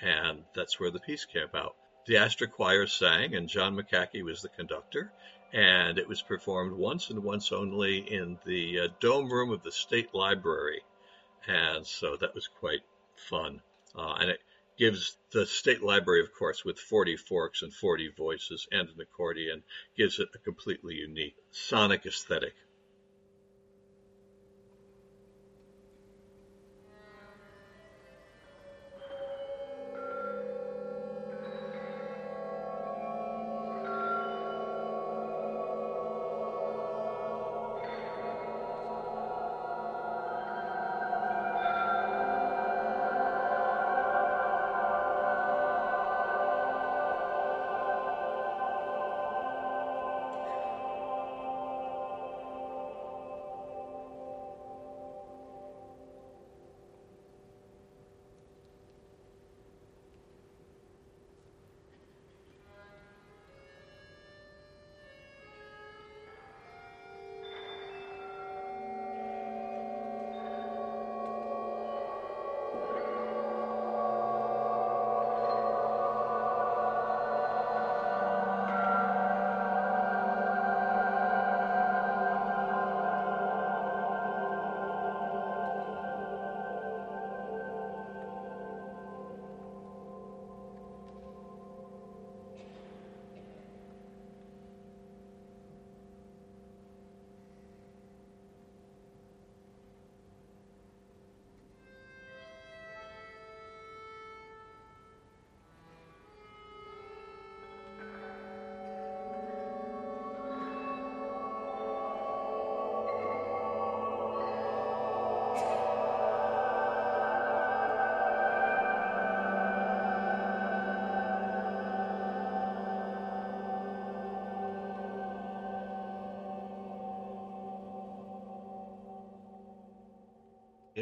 [0.00, 1.76] And that's where the piece came out.
[2.06, 5.12] The Astra Choir sang, and John McCaughey was the conductor.
[5.56, 9.72] And it was performed once and once only in the uh, dome room of the
[9.72, 10.82] State Library.
[11.46, 12.82] And so that was quite
[13.16, 13.62] fun.
[13.94, 14.40] Uh, and it
[14.76, 19.62] gives the state library, of course, with 40 forks and 40 voices and an accordion,
[19.96, 22.52] gives it a completely unique sonic aesthetic.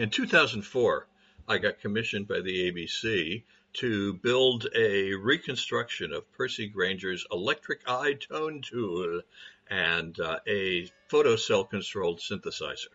[0.04, 1.08] In 2004,
[1.48, 3.42] I got commissioned by the ABC
[3.80, 9.22] to build a reconstruction of Percy Grainger's electric eye tone tool
[9.70, 12.92] and uh, a photocell controlled synthesizer.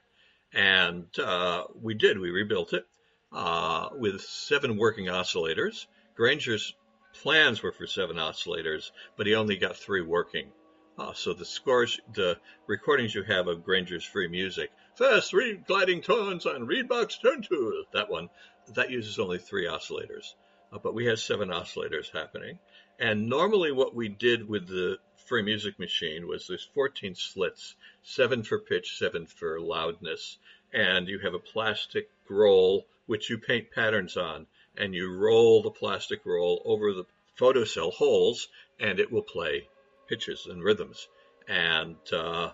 [0.53, 2.85] And uh, we did, we rebuilt it
[3.31, 5.87] uh, with seven working oscillators.
[6.13, 6.75] Grainger's
[7.23, 10.51] plans were for seven oscillators, but he only got three working.
[10.95, 12.37] Uh, so the scores, the
[12.67, 14.69] recordings you have of Grainger's free music,
[14.99, 18.29] first three gliding tones on Reedbox Tone Tool, that one,
[18.73, 20.33] that uses only three oscillators.
[20.73, 22.59] Uh, but we had seven oscillators happening.
[22.99, 28.43] And normally what we did with the free music machine was there's 14 slits, seven
[28.43, 30.37] for pitch, seven for loudness.
[30.73, 35.71] And you have a plastic roll which you paint patterns on and you roll the
[35.71, 37.05] plastic roll over the
[37.39, 38.49] photocell holes
[38.81, 39.69] and it will play
[40.09, 41.07] pitches and rhythms.
[41.47, 42.51] And uh,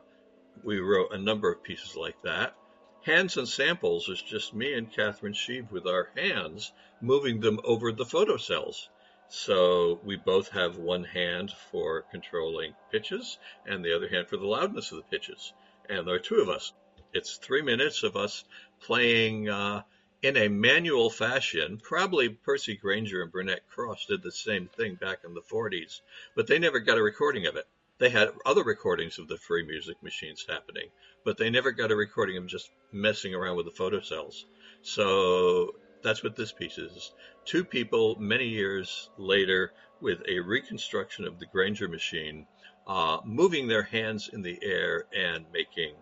[0.64, 2.56] we wrote a number of pieces like that.
[3.04, 7.92] Hands and Samples is just me and Catherine Schieve with our hands moving them over
[7.92, 8.88] the photocells.
[9.28, 14.48] So we both have one hand for controlling pitches and the other hand for the
[14.48, 15.54] loudness of the pitches.
[15.90, 16.74] And there are two of us.
[17.14, 18.44] It's three minutes of us
[18.80, 19.84] playing uh,
[20.22, 21.78] in a manual fashion.
[21.78, 26.02] Probably Percy Grainger and Burnett Cross did the same thing back in the 40s,
[26.36, 27.68] but they never got a recording of it.
[27.98, 30.90] They had other recordings of the free music machines happening,
[31.24, 34.36] but they never got a recording of just messing around with the photocells.
[34.82, 35.72] So
[36.04, 37.12] that's what this piece is.
[37.46, 39.72] Two people, many years later,
[40.02, 42.46] with a reconstruction of the Grainger machine,
[42.86, 45.96] uh, moving their hands in the air and making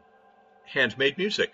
[0.66, 1.54] handmade music.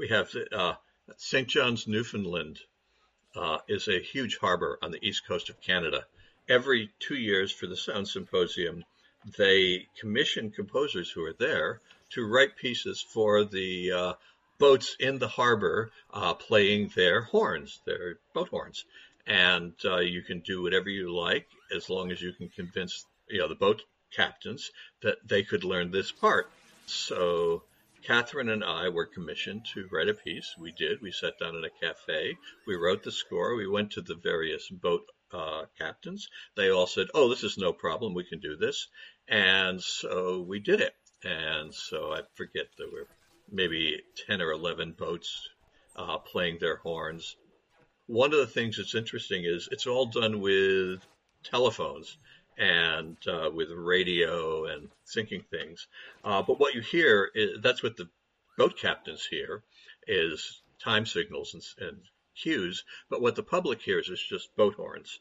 [0.00, 0.72] We have uh,
[1.18, 1.46] St.
[1.46, 2.58] John's, Newfoundland
[3.36, 6.06] uh, is a huge harbor on the east coast of Canada.
[6.48, 8.82] Every two years for the Sound Symposium,
[9.36, 11.82] they commission composers who are there
[12.14, 14.12] to write pieces for the uh,
[14.58, 18.86] boats in the harbor uh, playing their horns, their boat horns.
[19.26, 21.46] And uh, you can do whatever you like
[21.76, 24.70] as long as you can convince you know the boat captains
[25.02, 26.50] that they could learn this part.
[26.86, 27.64] So
[28.02, 30.54] Catherine and I were commissioned to write a piece.
[30.58, 31.02] We did.
[31.02, 32.36] We sat down in a cafe.
[32.66, 33.54] We wrote the score.
[33.54, 36.28] We went to the various boat uh, captains.
[36.56, 38.14] They all said, "Oh, this is no problem.
[38.14, 38.88] We can do this."
[39.28, 40.94] And so we did it.
[41.24, 43.06] And so I forget there were
[43.50, 45.48] maybe ten or eleven boats
[45.96, 47.36] uh, playing their horns.
[48.06, 51.06] One of the things that's interesting is it's all done with
[51.44, 52.16] telephones
[52.58, 55.86] and uh, with radio and syncing things.
[56.24, 58.08] Uh, but what you hear is that's what the
[58.58, 59.62] boat captains hear
[60.06, 61.98] is time signals and, and
[62.36, 62.84] cues.
[63.08, 65.20] But what the public hears is just boat horns.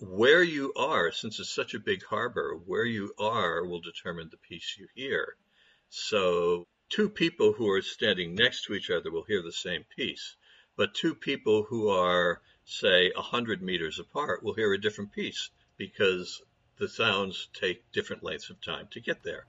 [0.00, 4.36] Where you are, since it's such a big harbor, where you are will determine the
[4.36, 5.36] piece you hear.
[5.90, 10.36] So two people who are standing next to each other will hear the same piece,
[10.76, 16.42] but two people who are, say, 100 meters apart will hear a different piece because
[16.78, 19.46] the sounds take different lengths of time to get there.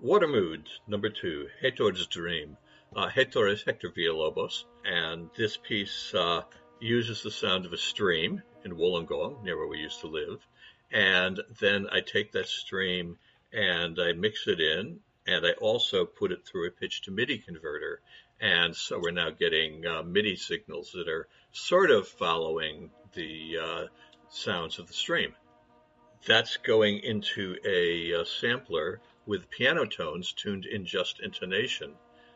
[0.00, 2.56] Water Mood, number two, Hector's Dream.
[2.94, 6.42] Uh, Hector is Hector Villalobos, and this piece uh,
[6.78, 10.46] uses the sound of a stream in Wollongong, near where we used to live.
[10.92, 13.18] And then I take that stream
[13.54, 17.38] and I mix it in, and I also put it through a pitch to MIDI
[17.38, 18.00] converter.
[18.40, 23.84] And so we're now getting uh, MIDI signals that are sort of following the uh,
[24.28, 25.34] sounds of the stream.
[26.26, 31.94] That's going into a, a sampler with piano tones tuned in just intonation.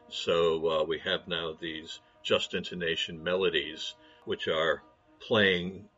[0.09, 3.95] So uh, we have now these just intonation melodies,
[4.25, 4.83] which are
[5.21, 5.89] playing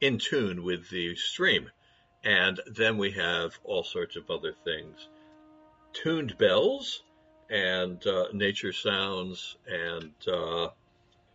[0.00, 1.70] in tune with the stream.
[2.26, 5.08] And then we have all sorts of other things
[5.92, 7.04] tuned bells
[7.48, 10.68] and uh, nature sounds and uh,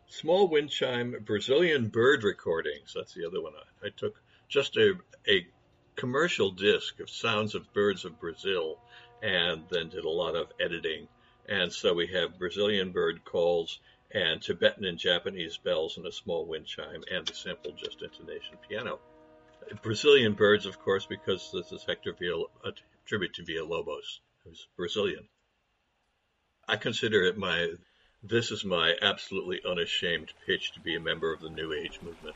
[0.07, 2.91] small wind chime Brazilian bird recordings.
[2.93, 3.53] That's the other one.
[3.55, 4.95] I, I took just a,
[5.29, 5.47] a
[5.95, 8.77] commercial disc of sounds of birds of Brazil
[9.23, 11.07] and then did a lot of editing.
[11.47, 13.79] And so we have Brazilian bird calls
[14.11, 18.57] and Tibetan and Japanese bells and a small wind chime and the simple just intonation
[18.67, 18.99] piano.
[19.83, 22.71] Brazilian birds, of course, because this is Hector Villa, a
[23.05, 25.27] tribute to Villalobos, who's Brazilian.
[26.67, 27.73] I consider it my,
[28.23, 32.35] this is my absolutely unashamed pitch to be a member of the New Age movement.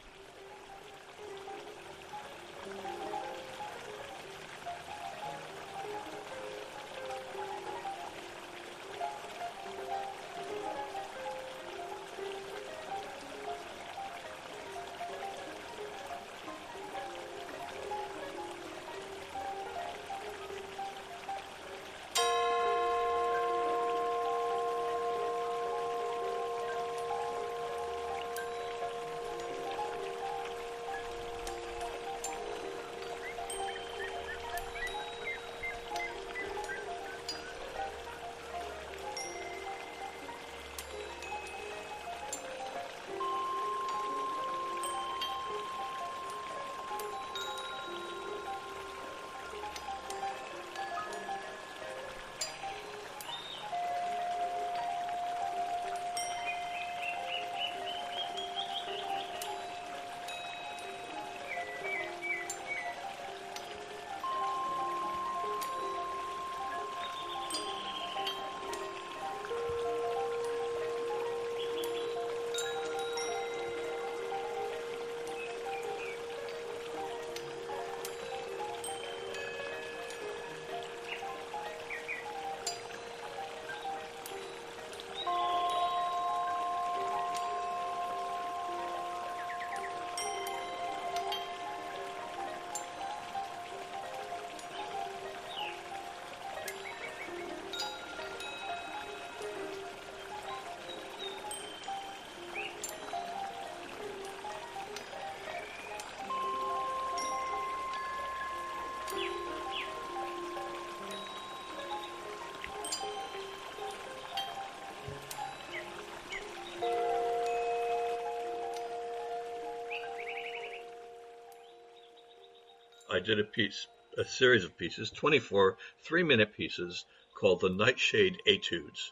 [123.25, 127.05] Did a piece, a series of pieces, 24 three minute pieces
[127.39, 129.11] called the Nightshade Etudes.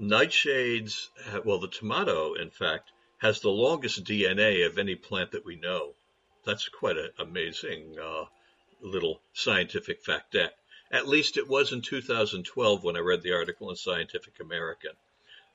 [0.00, 1.08] Nightshades,
[1.44, 5.94] well, the tomato, in fact, has the longest DNA of any plant that we know.
[6.44, 8.24] That's quite an amazing uh,
[8.80, 10.52] little scientific factette.
[10.90, 14.92] At least it was in 2012 when I read the article in Scientific American.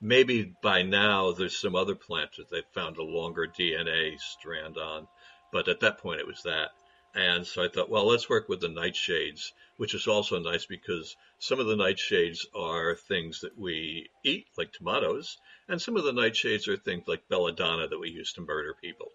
[0.00, 5.08] Maybe by now there's some other plant that they've found a longer DNA strand on,
[5.52, 6.70] but at that point it was that.
[7.18, 11.16] And so I thought, well, let's work with the nightshades, which is also nice because
[11.40, 15.36] some of the nightshades are things that we eat, like tomatoes,
[15.68, 19.10] and some of the nightshades are things like belladonna that we use to murder people,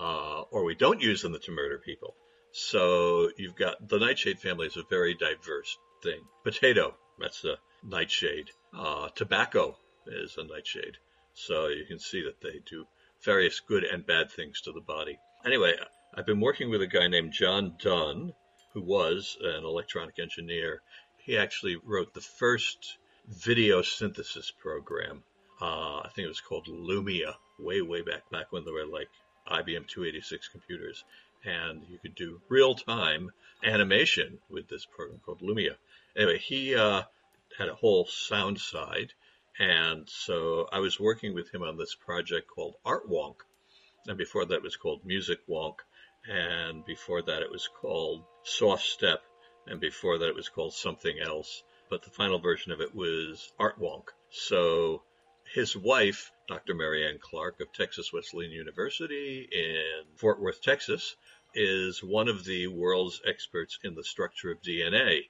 [0.00, 2.14] uh, or we don't use them to murder people.
[2.52, 6.22] So you've got the nightshade family is a very diverse thing.
[6.44, 8.48] Potato, that's a nightshade.
[8.74, 9.76] Uh, tobacco
[10.06, 10.96] is a nightshade.
[11.34, 12.86] So you can see that they do
[13.22, 15.18] various good and bad things to the body.
[15.44, 15.74] Anyway,
[16.14, 18.34] I've been working with a guy named John Dunn,
[18.74, 20.82] who was an electronic engineer.
[21.16, 25.22] He actually wrote the first video synthesis program.
[25.58, 29.08] Uh, I think it was called Lumena, way, way back, back when there were like
[29.48, 31.02] IBM 286 computers.
[31.46, 33.30] And you could do real time
[33.64, 35.76] animation with this program called Lumena.
[36.14, 37.04] Anyway, he uh,
[37.56, 39.14] had a whole sound side.
[39.58, 43.36] And so I was working with him on this project called Art Wonk.
[44.06, 45.76] And before that, was called Music Wonk.
[46.28, 49.22] And before that, it was called Soft Step.
[49.66, 51.62] And before that, it was called something else.
[51.90, 54.08] But the final version of it was Art Wonk.
[54.30, 55.02] So
[55.54, 56.74] his wife, Dr.
[56.74, 61.16] Marianne Clark of Texas Wesleyan University in Fort Worth, Texas,
[61.54, 65.28] is one of the world's experts in the structure of DNA.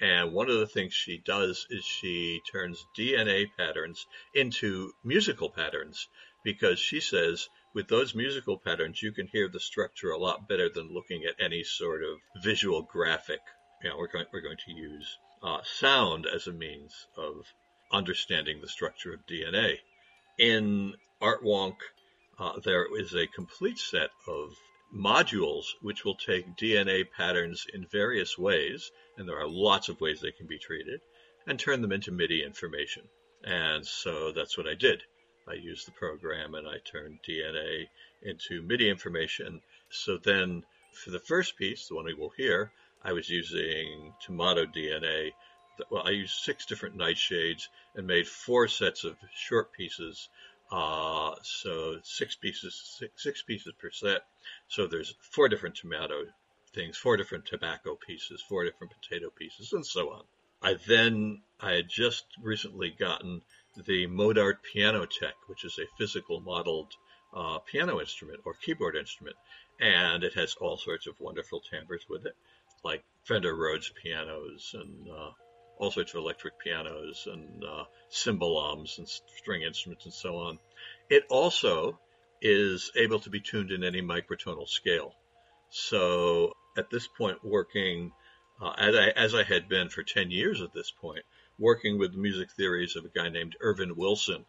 [0.00, 6.08] And one of the things she does is she turns DNA patterns into musical patterns
[6.44, 10.68] because she says with those musical patterns, you can hear the structure a lot better
[10.68, 13.40] than looking at any sort of visual graphic.
[13.82, 17.44] You know, we're going, we're going to use uh, sound as a means of
[17.92, 19.78] understanding the structure of DNA.
[20.38, 21.76] In ArtWonk,
[22.38, 24.50] uh, there is a complete set of
[24.94, 30.20] modules which will take DNA patterns in various ways, and there are lots of ways
[30.20, 31.00] they can be treated,
[31.46, 33.02] and turn them into MIDI information.
[33.42, 35.02] And so that's what I did.
[35.48, 37.88] I used the program and I turned DNA
[38.22, 39.60] into MIDI information.
[39.90, 42.72] So then for the first piece, the one we will hear,
[43.02, 45.32] I was using tomato DNA.
[45.90, 50.28] Well, I used six different nightshades and made four sets of short pieces
[50.70, 54.22] uh, so six pieces, six, six pieces per set.
[54.68, 56.24] So there's four different tomato
[56.72, 60.24] things, four different tobacco pieces, four different potato pieces, and so on.
[60.62, 63.42] I then I had just recently gotten
[63.76, 66.92] the Modartt Pianoteq, which is a physical modeled
[67.34, 69.36] uh, piano instrument or keyboard instrument,
[69.80, 72.36] and it has all sorts of wonderful timbres with it,
[72.84, 75.30] like Fender Rhodes pianos and uh,
[75.78, 80.58] all sorts of electric pianos and uh, cymbalums and string instruments and so on.
[81.10, 81.98] It also
[82.40, 85.14] is able to be tuned in any microtonal scale.
[85.70, 88.12] So at this point, working
[88.60, 91.24] uh, as, I, as I had been for 10 years at this point,
[91.58, 94.44] working with the music theories of a guy named Ervin Wilson.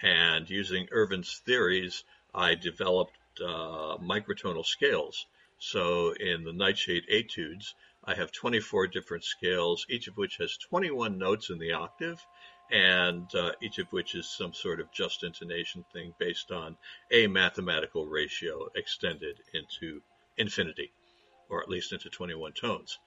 [0.00, 5.26] And using Ervin's theories, I developed uh, microtonal scales.
[5.58, 7.74] So in the Nightshade Etudes,
[8.04, 12.24] I have 24 different scales, each of which has 21 notes in the octave,
[12.70, 16.76] and uh, each of which is some sort of just intonation thing based on
[17.10, 20.00] a mathematical ratio extended into
[20.36, 20.92] infinity,
[21.48, 22.98] or at least into 21 tones.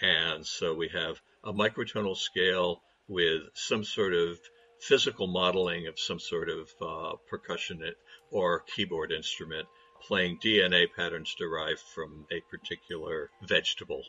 [0.00, 4.38] And so we have a microtonal scale with some sort of
[4.80, 7.82] physical modeling of some sort of uh, percussion
[8.30, 9.68] or keyboard instrument
[10.00, 14.02] playing DNA patterns derived from a particular vegetable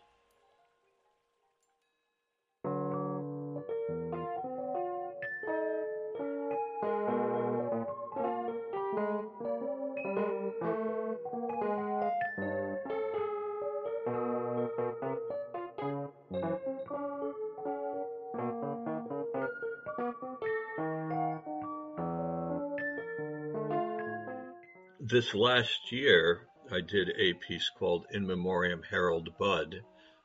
[25.14, 29.84] this last year, I did a piece called In Memoriam Harold Budd,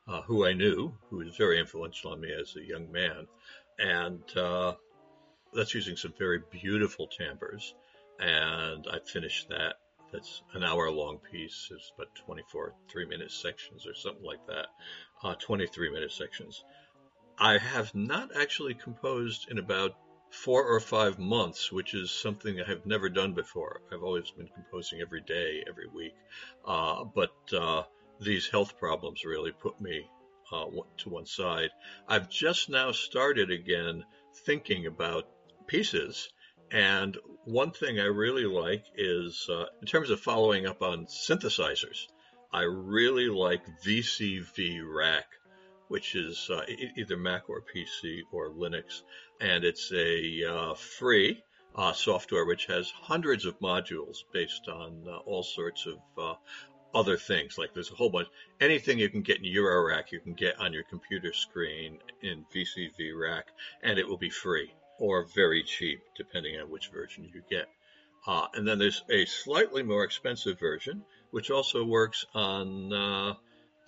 [0.08, 3.26] uh, who I knew, who was very influential on me as a young man.
[3.78, 4.76] And uh,
[5.52, 7.74] that's using some very beautiful timbres.
[8.18, 9.74] And I finished that.
[10.10, 11.68] That's an hour long piece.
[11.70, 14.68] It's about 24 three minute sections or something like that,
[15.22, 16.64] uh, 23 minute sections.
[17.38, 19.96] I have not actually composed in about
[20.30, 23.80] four or five months, which is something I have never done before.
[23.92, 26.14] I've always been composing every day, every week.
[26.64, 27.84] Uh, but uh,
[28.20, 30.08] these health problems really put me
[30.52, 30.66] uh,
[30.98, 31.70] to one side.
[32.06, 34.04] I've just now started again
[34.44, 35.28] thinking about
[35.66, 36.28] pieces.
[36.70, 42.06] And one thing I really like is, uh, in terms of following up on synthesizers,
[42.52, 45.26] I really like VCV Rack
[45.88, 46.62] which is uh,
[46.96, 49.02] either Mac or PC or Linux.
[49.40, 51.42] And it's a uh, free
[51.74, 56.34] uh, software which has hundreds of modules based on uh, all sorts of uh,
[56.94, 57.56] other things.
[57.58, 58.28] Like there's a whole bunch,
[58.60, 63.18] anything you can get in Eurorack, you can get on your computer screen in VCV
[63.18, 63.46] Rack,
[63.82, 67.66] and it will be free or very cheap, depending on which version you get.
[68.26, 73.36] Uh, and then there's a slightly more expensive version, which also works on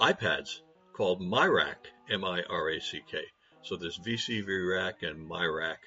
[0.01, 0.61] iPads
[0.93, 3.23] called MiRack, M-I-R-A-C-K.
[3.63, 5.79] So there's VCV Rack and MiRack,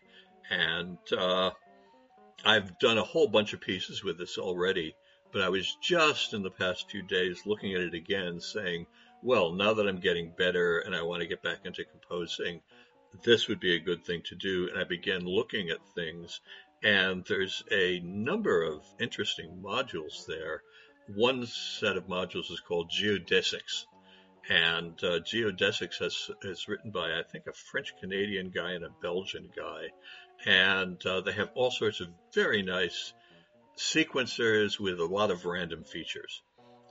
[0.49, 1.51] and uh,
[2.45, 4.95] I've done a whole bunch of pieces with this already.
[5.31, 8.85] But I was just in the past few days looking at it again, saying,
[9.23, 12.61] well, now that I'm getting better and I want to get back into composing,
[13.23, 14.69] this would be a good thing to do.
[14.69, 16.39] And I began looking at things,
[16.83, 20.61] And there's a number of interesting modules there.
[21.07, 23.85] One set of modules is called geodesics.
[24.49, 28.89] And uh, geodesics has, is written by, I think, a French Canadian guy and a
[29.01, 29.87] Belgian guy.
[30.45, 33.13] And uh, they have all sorts of very nice
[33.77, 36.41] sequencers with a lot of random features.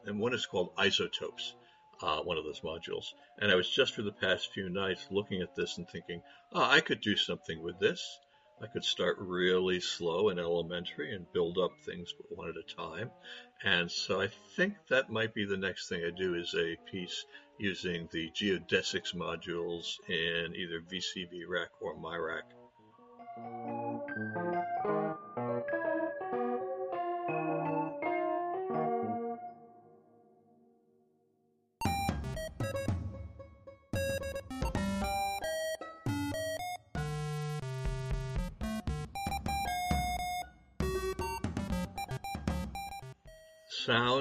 [0.06, 1.54] And one is called isotopes,
[2.02, 3.12] uh, one of those modules.
[3.38, 6.22] And I was just for the past few nights looking at this and thinking,
[6.52, 8.18] oh, I could do something with this.
[8.60, 13.10] I could start really slow and elementary and build up things one at a time.
[13.64, 17.24] And so I think that might be the next thing I do is a piece
[17.58, 22.42] using the geodesics modules in either VCV rack or MiRack.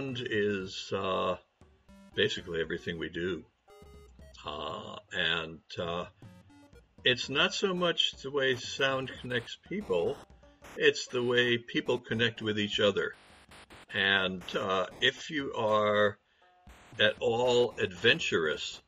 [0.01, 1.35] Sound is uh,
[2.15, 3.43] basically everything we do.
[4.45, 6.05] Uh, and uh,
[7.05, 10.17] it's not so much the way sound connects people,
[10.75, 13.13] it's the way people connect with each other.
[13.93, 16.17] And uh, if you are
[16.99, 18.81] at all adventurous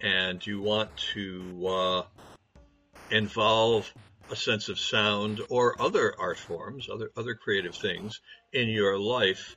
[0.00, 2.02] and you want to uh,
[3.10, 3.92] involve
[4.30, 8.20] a sense of sound or other art forms, other other creative things
[8.52, 9.56] in your life,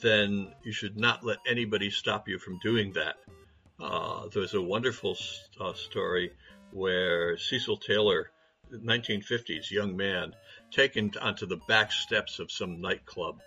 [0.00, 3.16] then you should not let anybody stop you from doing that.
[3.78, 5.16] Uh, there's a wonderful
[5.60, 6.32] uh, story
[6.72, 8.30] where Cecil Taylor,
[8.72, 10.34] 1950s young man,
[10.70, 13.40] taken onto the back steps of some nightclub.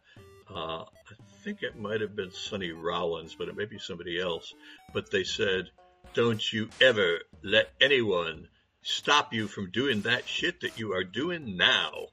[0.50, 4.54] Uh, I think it might have been Sonny Rollins, but it may be somebody else.
[4.94, 5.72] But they said,
[6.14, 8.48] "Don't you ever let anyone
[8.82, 12.08] stop you from doing that shit that you are doing now."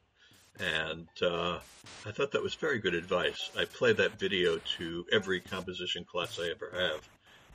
[0.61, 1.59] And uh,
[2.07, 3.51] I thought that was very good advice.
[3.57, 7.09] I play that video to every composition class I ever have.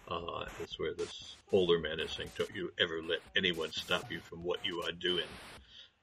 [0.07, 4.19] Uh, it's where this older man is saying, Don't you ever let anyone stop you
[4.19, 5.27] from what you are doing.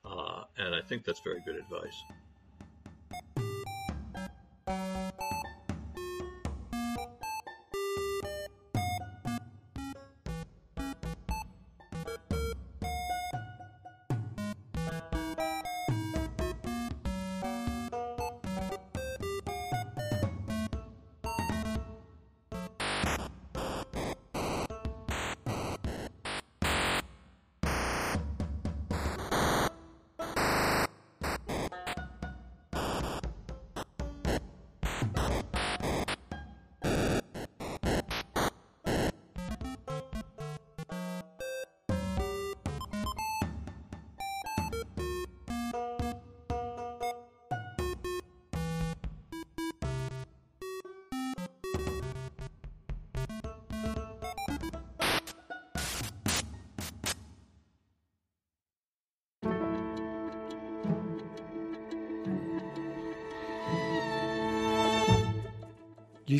[0.05, 2.28] Uh, and I think that's very good advice.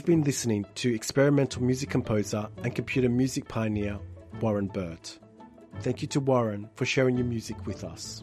[0.09, 3.99] Been listening to experimental music composer and computer music pioneer
[4.41, 5.19] Warren Burt.
[5.81, 8.23] Thank you to Warren for sharing your music with us.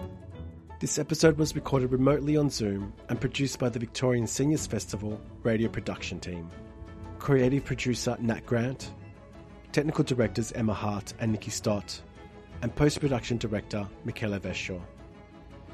[0.79, 5.69] This episode was recorded remotely on Zoom and produced by the Victorian Seniors Festival radio
[5.69, 6.49] production team.
[7.19, 8.91] Creative producer Nat Grant,
[9.71, 12.01] technical directors Emma Hart and Nikki Stott,
[12.63, 14.81] and post production director Michaela Veshaw.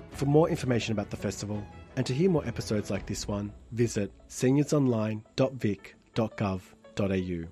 [0.10, 1.64] For more information about the festival,
[1.96, 4.12] and to hear more episodes like this one, visit
[6.16, 7.48] seniorsonline.vic.gov.au.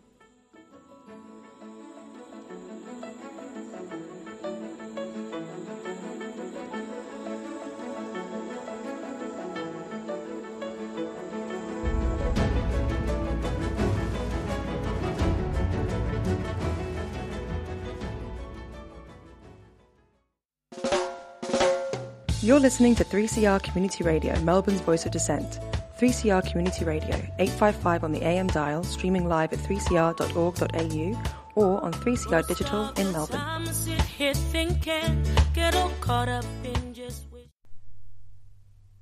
[22.42, 25.60] You're listening to 3CR Community Radio, Melbourne's voice of dissent.
[26.00, 32.48] 3CR Community Radio, 855 on the AM dial, streaming live at 3cr.org.au or on 3CR
[32.48, 33.42] Digital in Melbourne.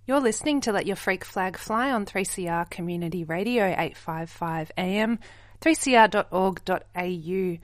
[0.07, 5.19] You're listening to Let Your Freak Flag Fly on 3CR Community Radio, 855 AM,
[5.61, 7.57] 3cr.org.au.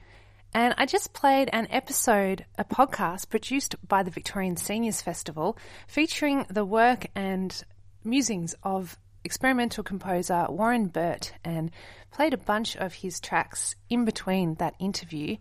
[0.54, 5.58] And I just played an episode, a podcast produced by the Victorian Seniors Festival
[5.88, 7.64] featuring the work and
[8.04, 11.72] musings of experimental composer Warren Burt and
[12.12, 15.38] played a bunch of his tracks in between that interview.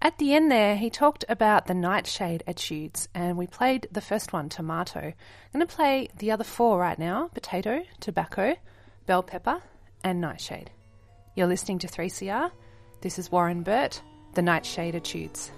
[0.00, 4.32] At the end there, he talked about the nightshade etudes, and we played the first
[4.32, 5.00] one, tomato.
[5.00, 5.14] I'm
[5.52, 8.56] going to play the other four right now potato, tobacco,
[9.06, 9.62] bell pepper,
[10.02, 10.70] and nightshade.
[11.36, 12.50] You're listening to 3CR.
[13.00, 14.02] This is Warren Burt,
[14.34, 15.52] the nightshade etudes.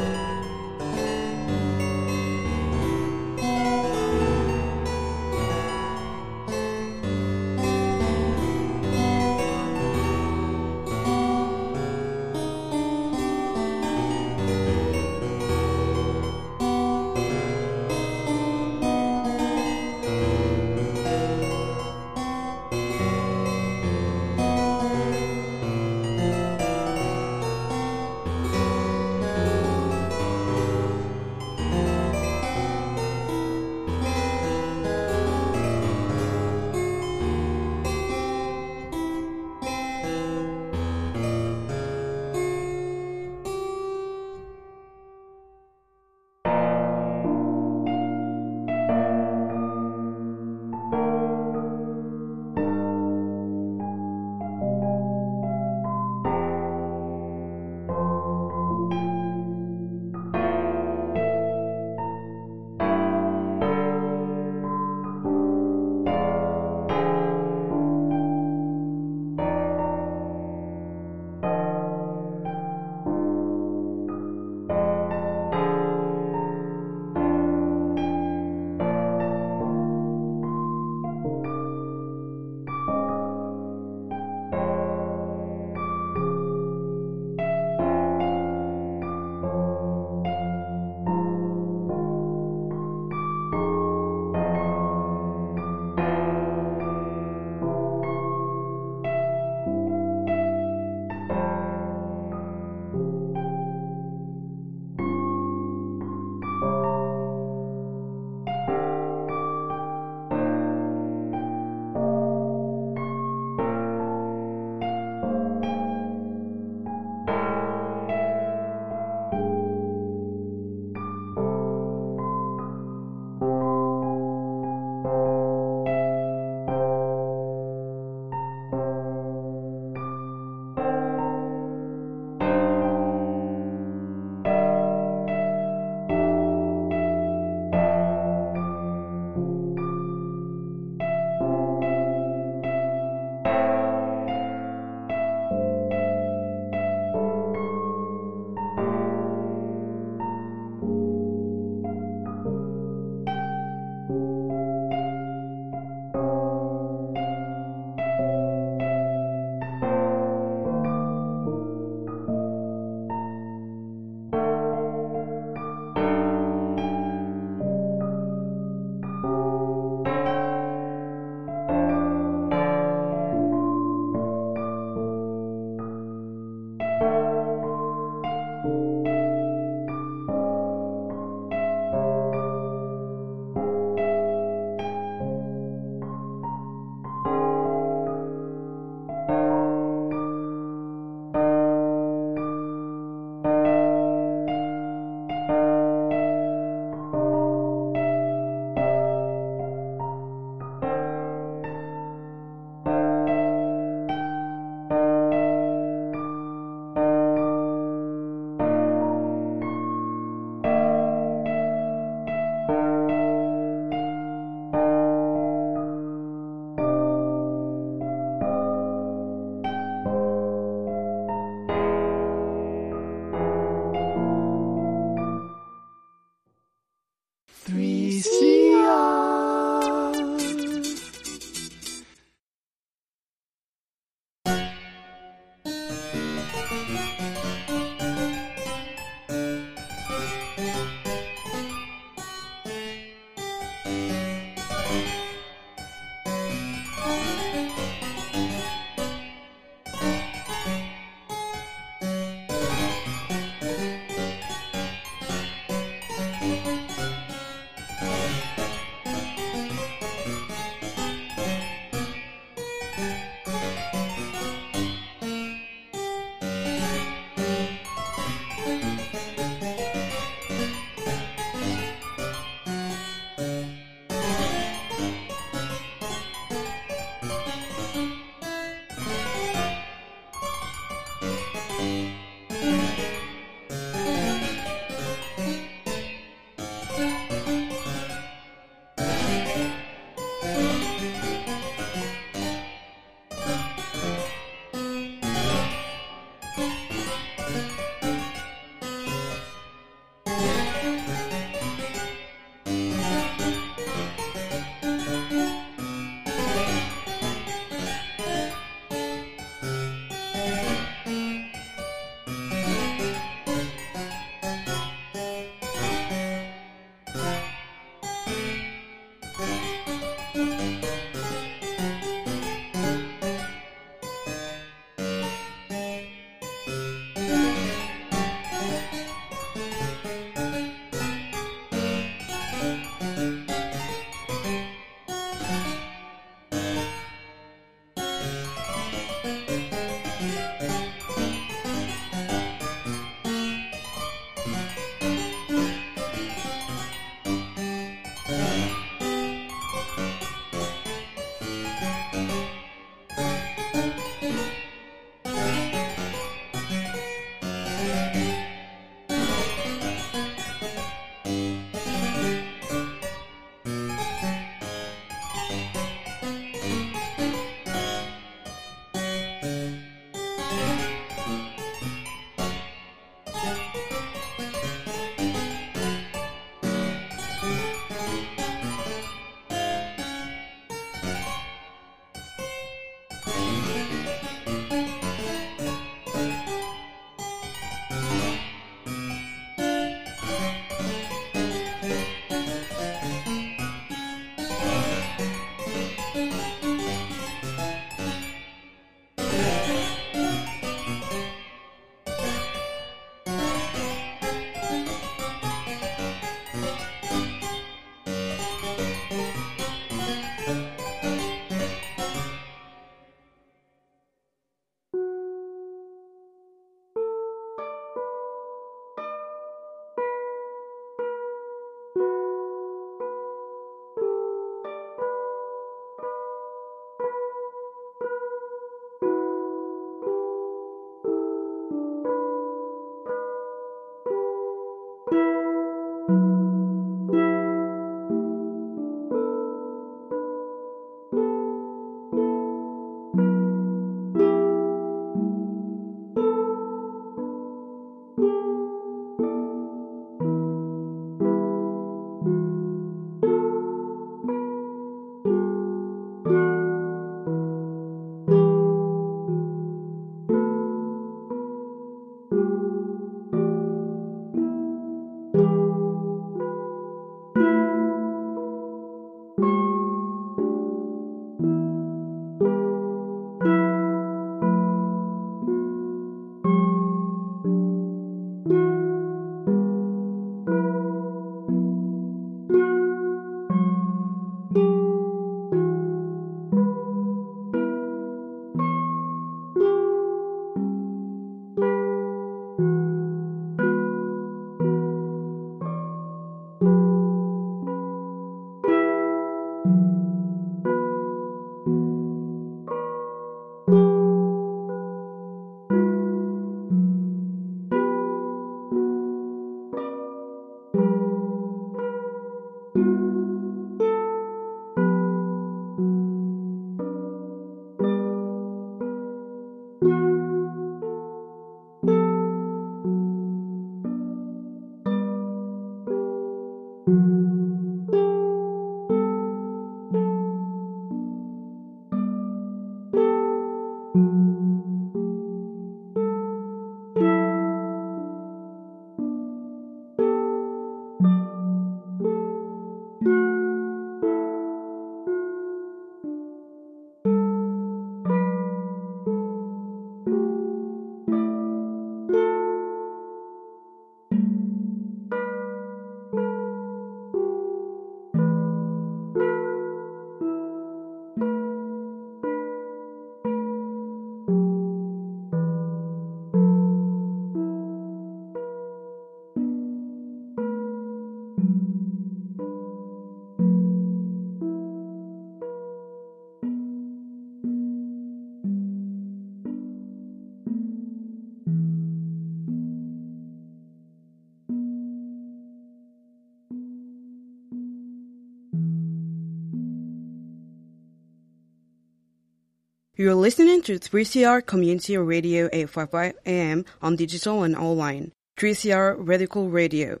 [593.00, 598.12] You're listening to 3CR Community Radio 855 AM on digital and online.
[598.38, 600.00] 3CR Radical Radio.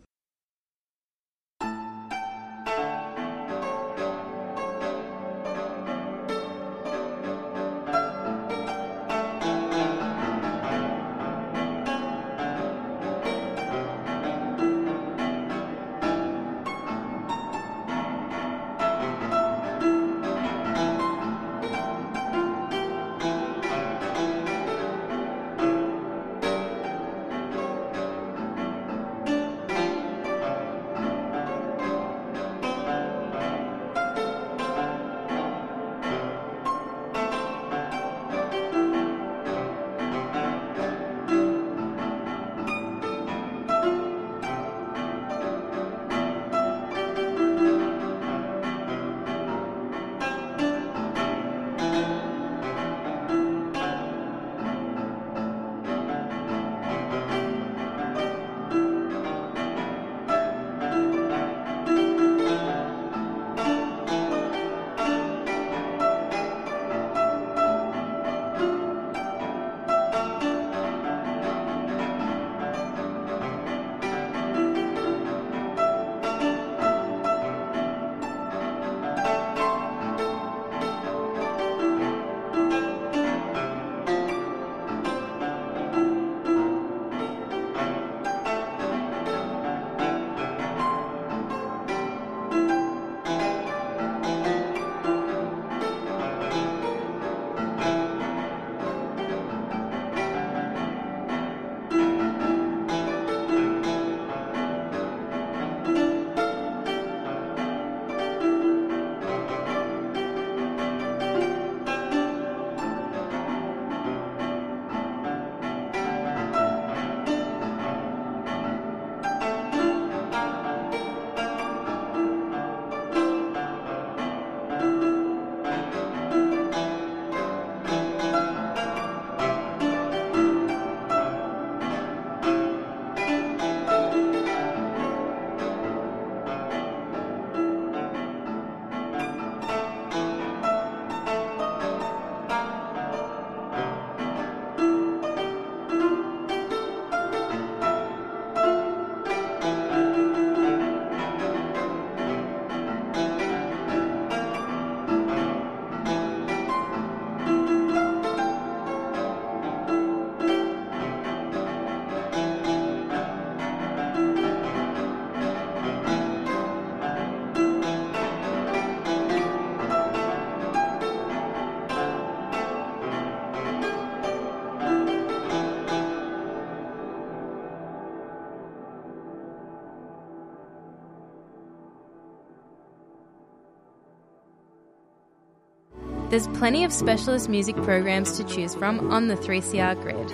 [186.30, 190.30] There's plenty of specialist music programs to choose from on the 3CR grid.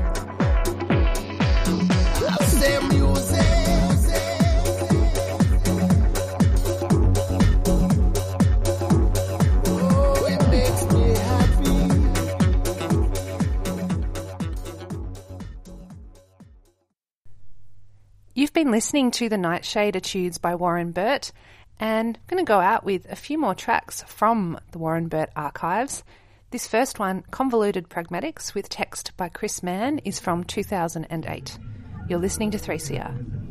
[18.60, 21.32] Been listening to The Nightshade Etudes by Warren Burt,
[21.78, 25.30] and I'm going to go out with a few more tracks from the Warren Burt
[25.34, 26.04] archives.
[26.50, 31.58] This first one, Convoluted Pragmatics, with text by Chris Mann, is from 2008.
[32.06, 33.49] You're listening to 3CR.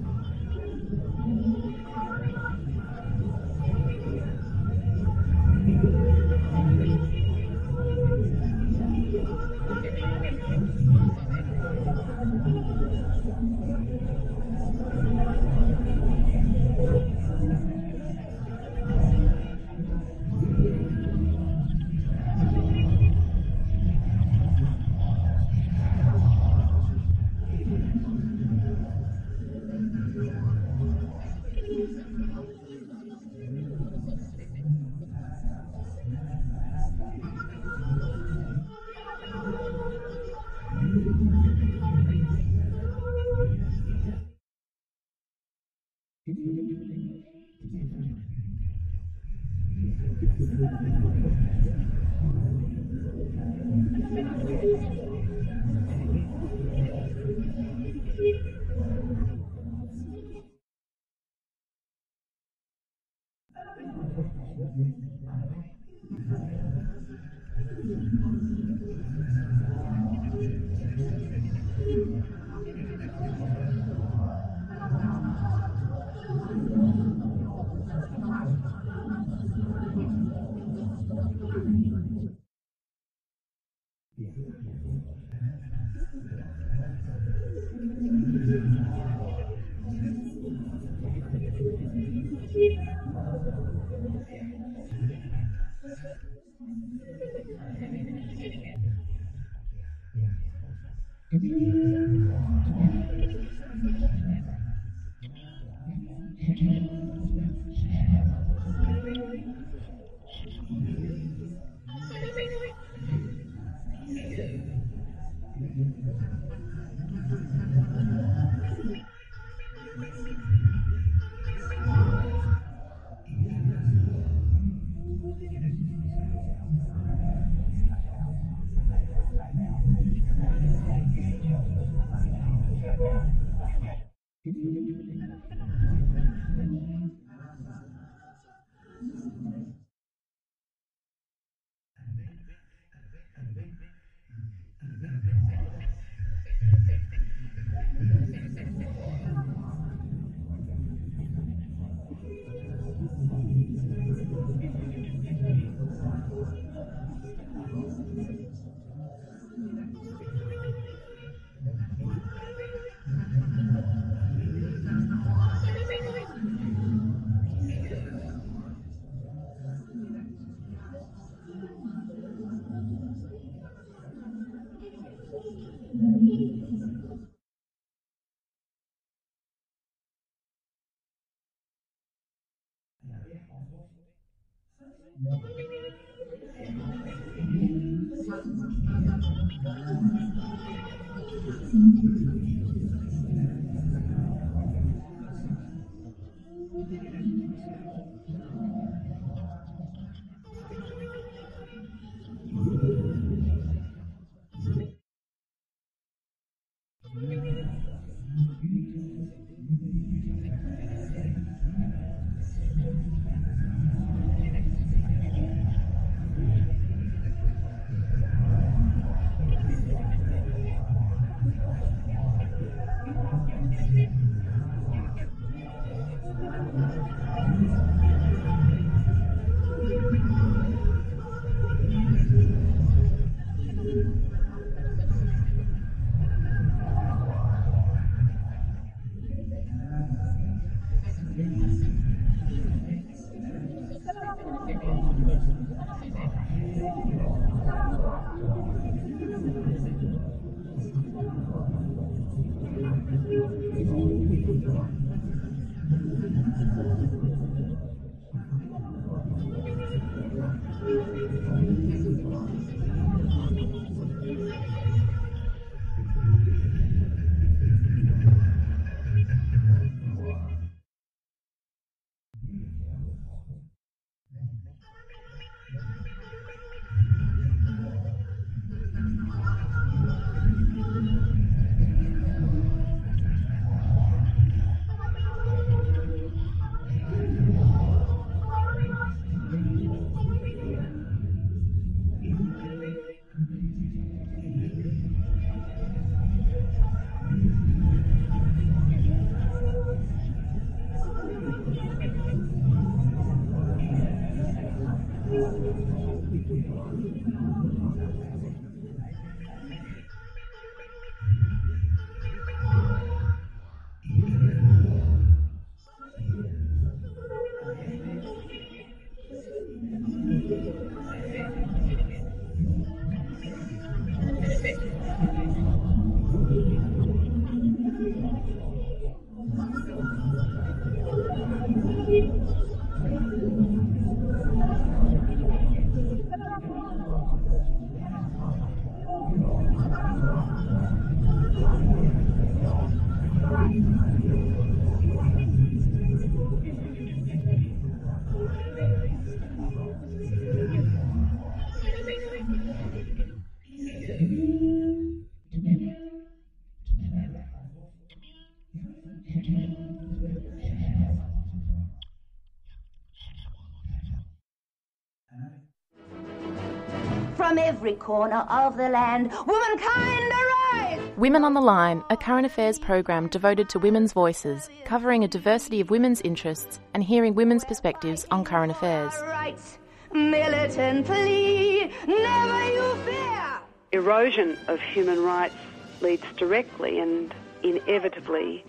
[367.89, 370.99] Every corner of the land, womankind arise!
[371.17, 375.81] Women on the Line, a current affairs program devoted to women's voices, covering a diversity
[375.81, 379.11] of women's interests and hearing women's perspectives on current affairs.
[379.23, 379.79] Rights,
[380.13, 383.59] militantly, never you fear!
[383.91, 385.55] Erosion of human rights
[386.01, 387.33] leads directly and
[387.63, 388.63] inevitably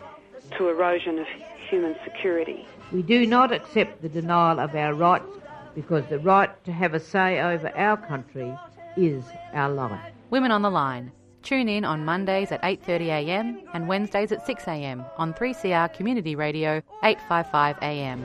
[0.57, 1.27] to erosion of
[1.69, 2.67] human security.
[2.91, 5.27] We do not accept the denial of our rights
[5.75, 8.53] because the right to have a say over our country
[8.97, 10.01] is our life.
[10.31, 11.13] Women on the Line.
[11.43, 18.25] Tune in on Mondays at 8.30am and Wednesdays at 6am on 3CR Community Radio 855am.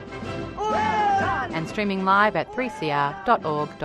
[1.52, 3.76] And streaming live at 3cr.org.au.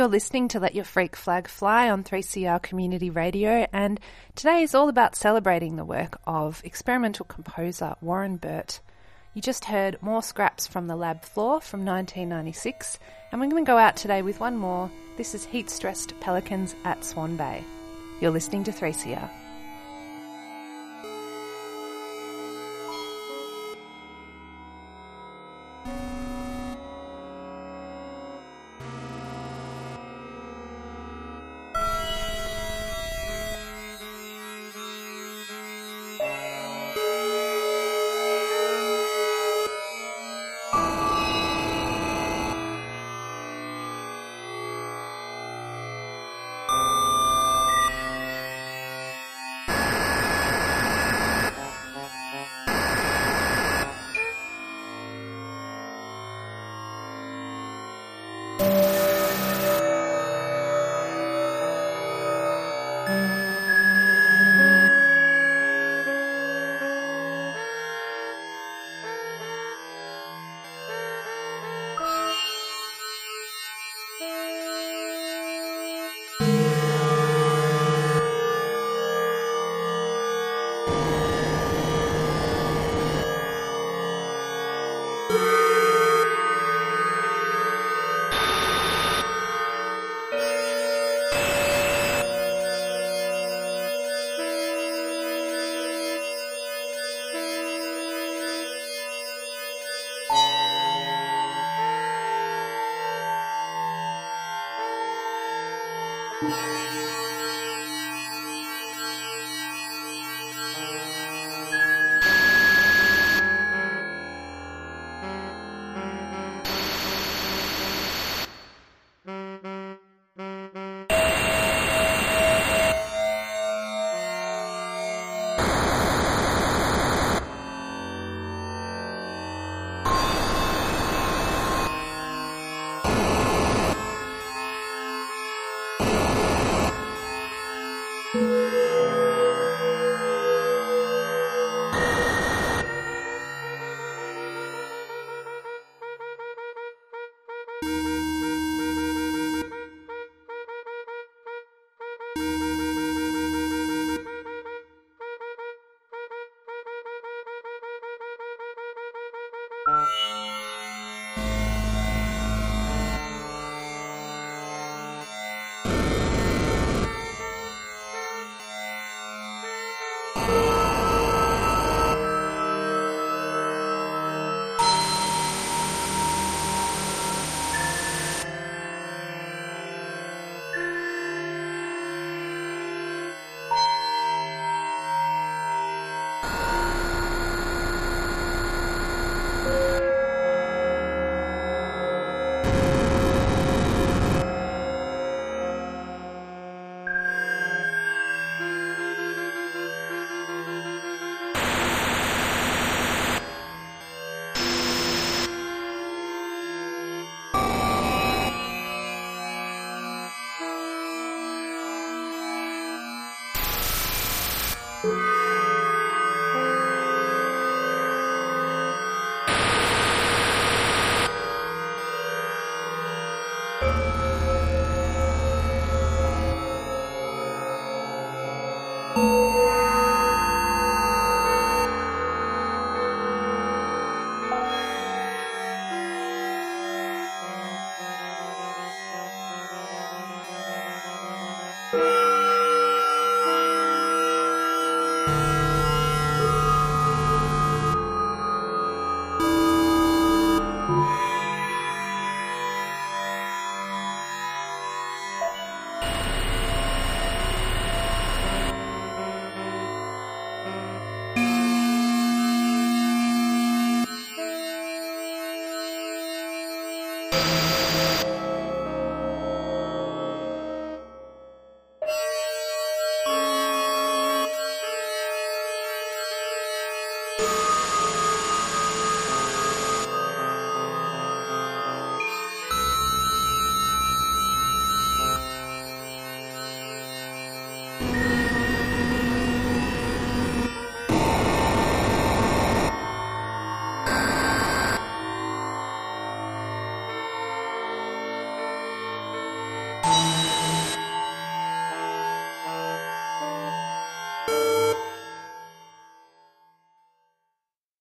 [0.00, 4.00] You're listening to Let Your Freak Flag Fly on 3CR Community Radio, and
[4.34, 8.80] today is all about celebrating the work of experimental composer Warren Burt.
[9.34, 12.98] You just heard more scraps from the lab floor from 1996,
[13.30, 14.90] and we're going to go out today with one more.
[15.18, 17.62] This is Heat Stressed Pelicans at Swan Bay.
[18.22, 19.28] You're listening to 3CR.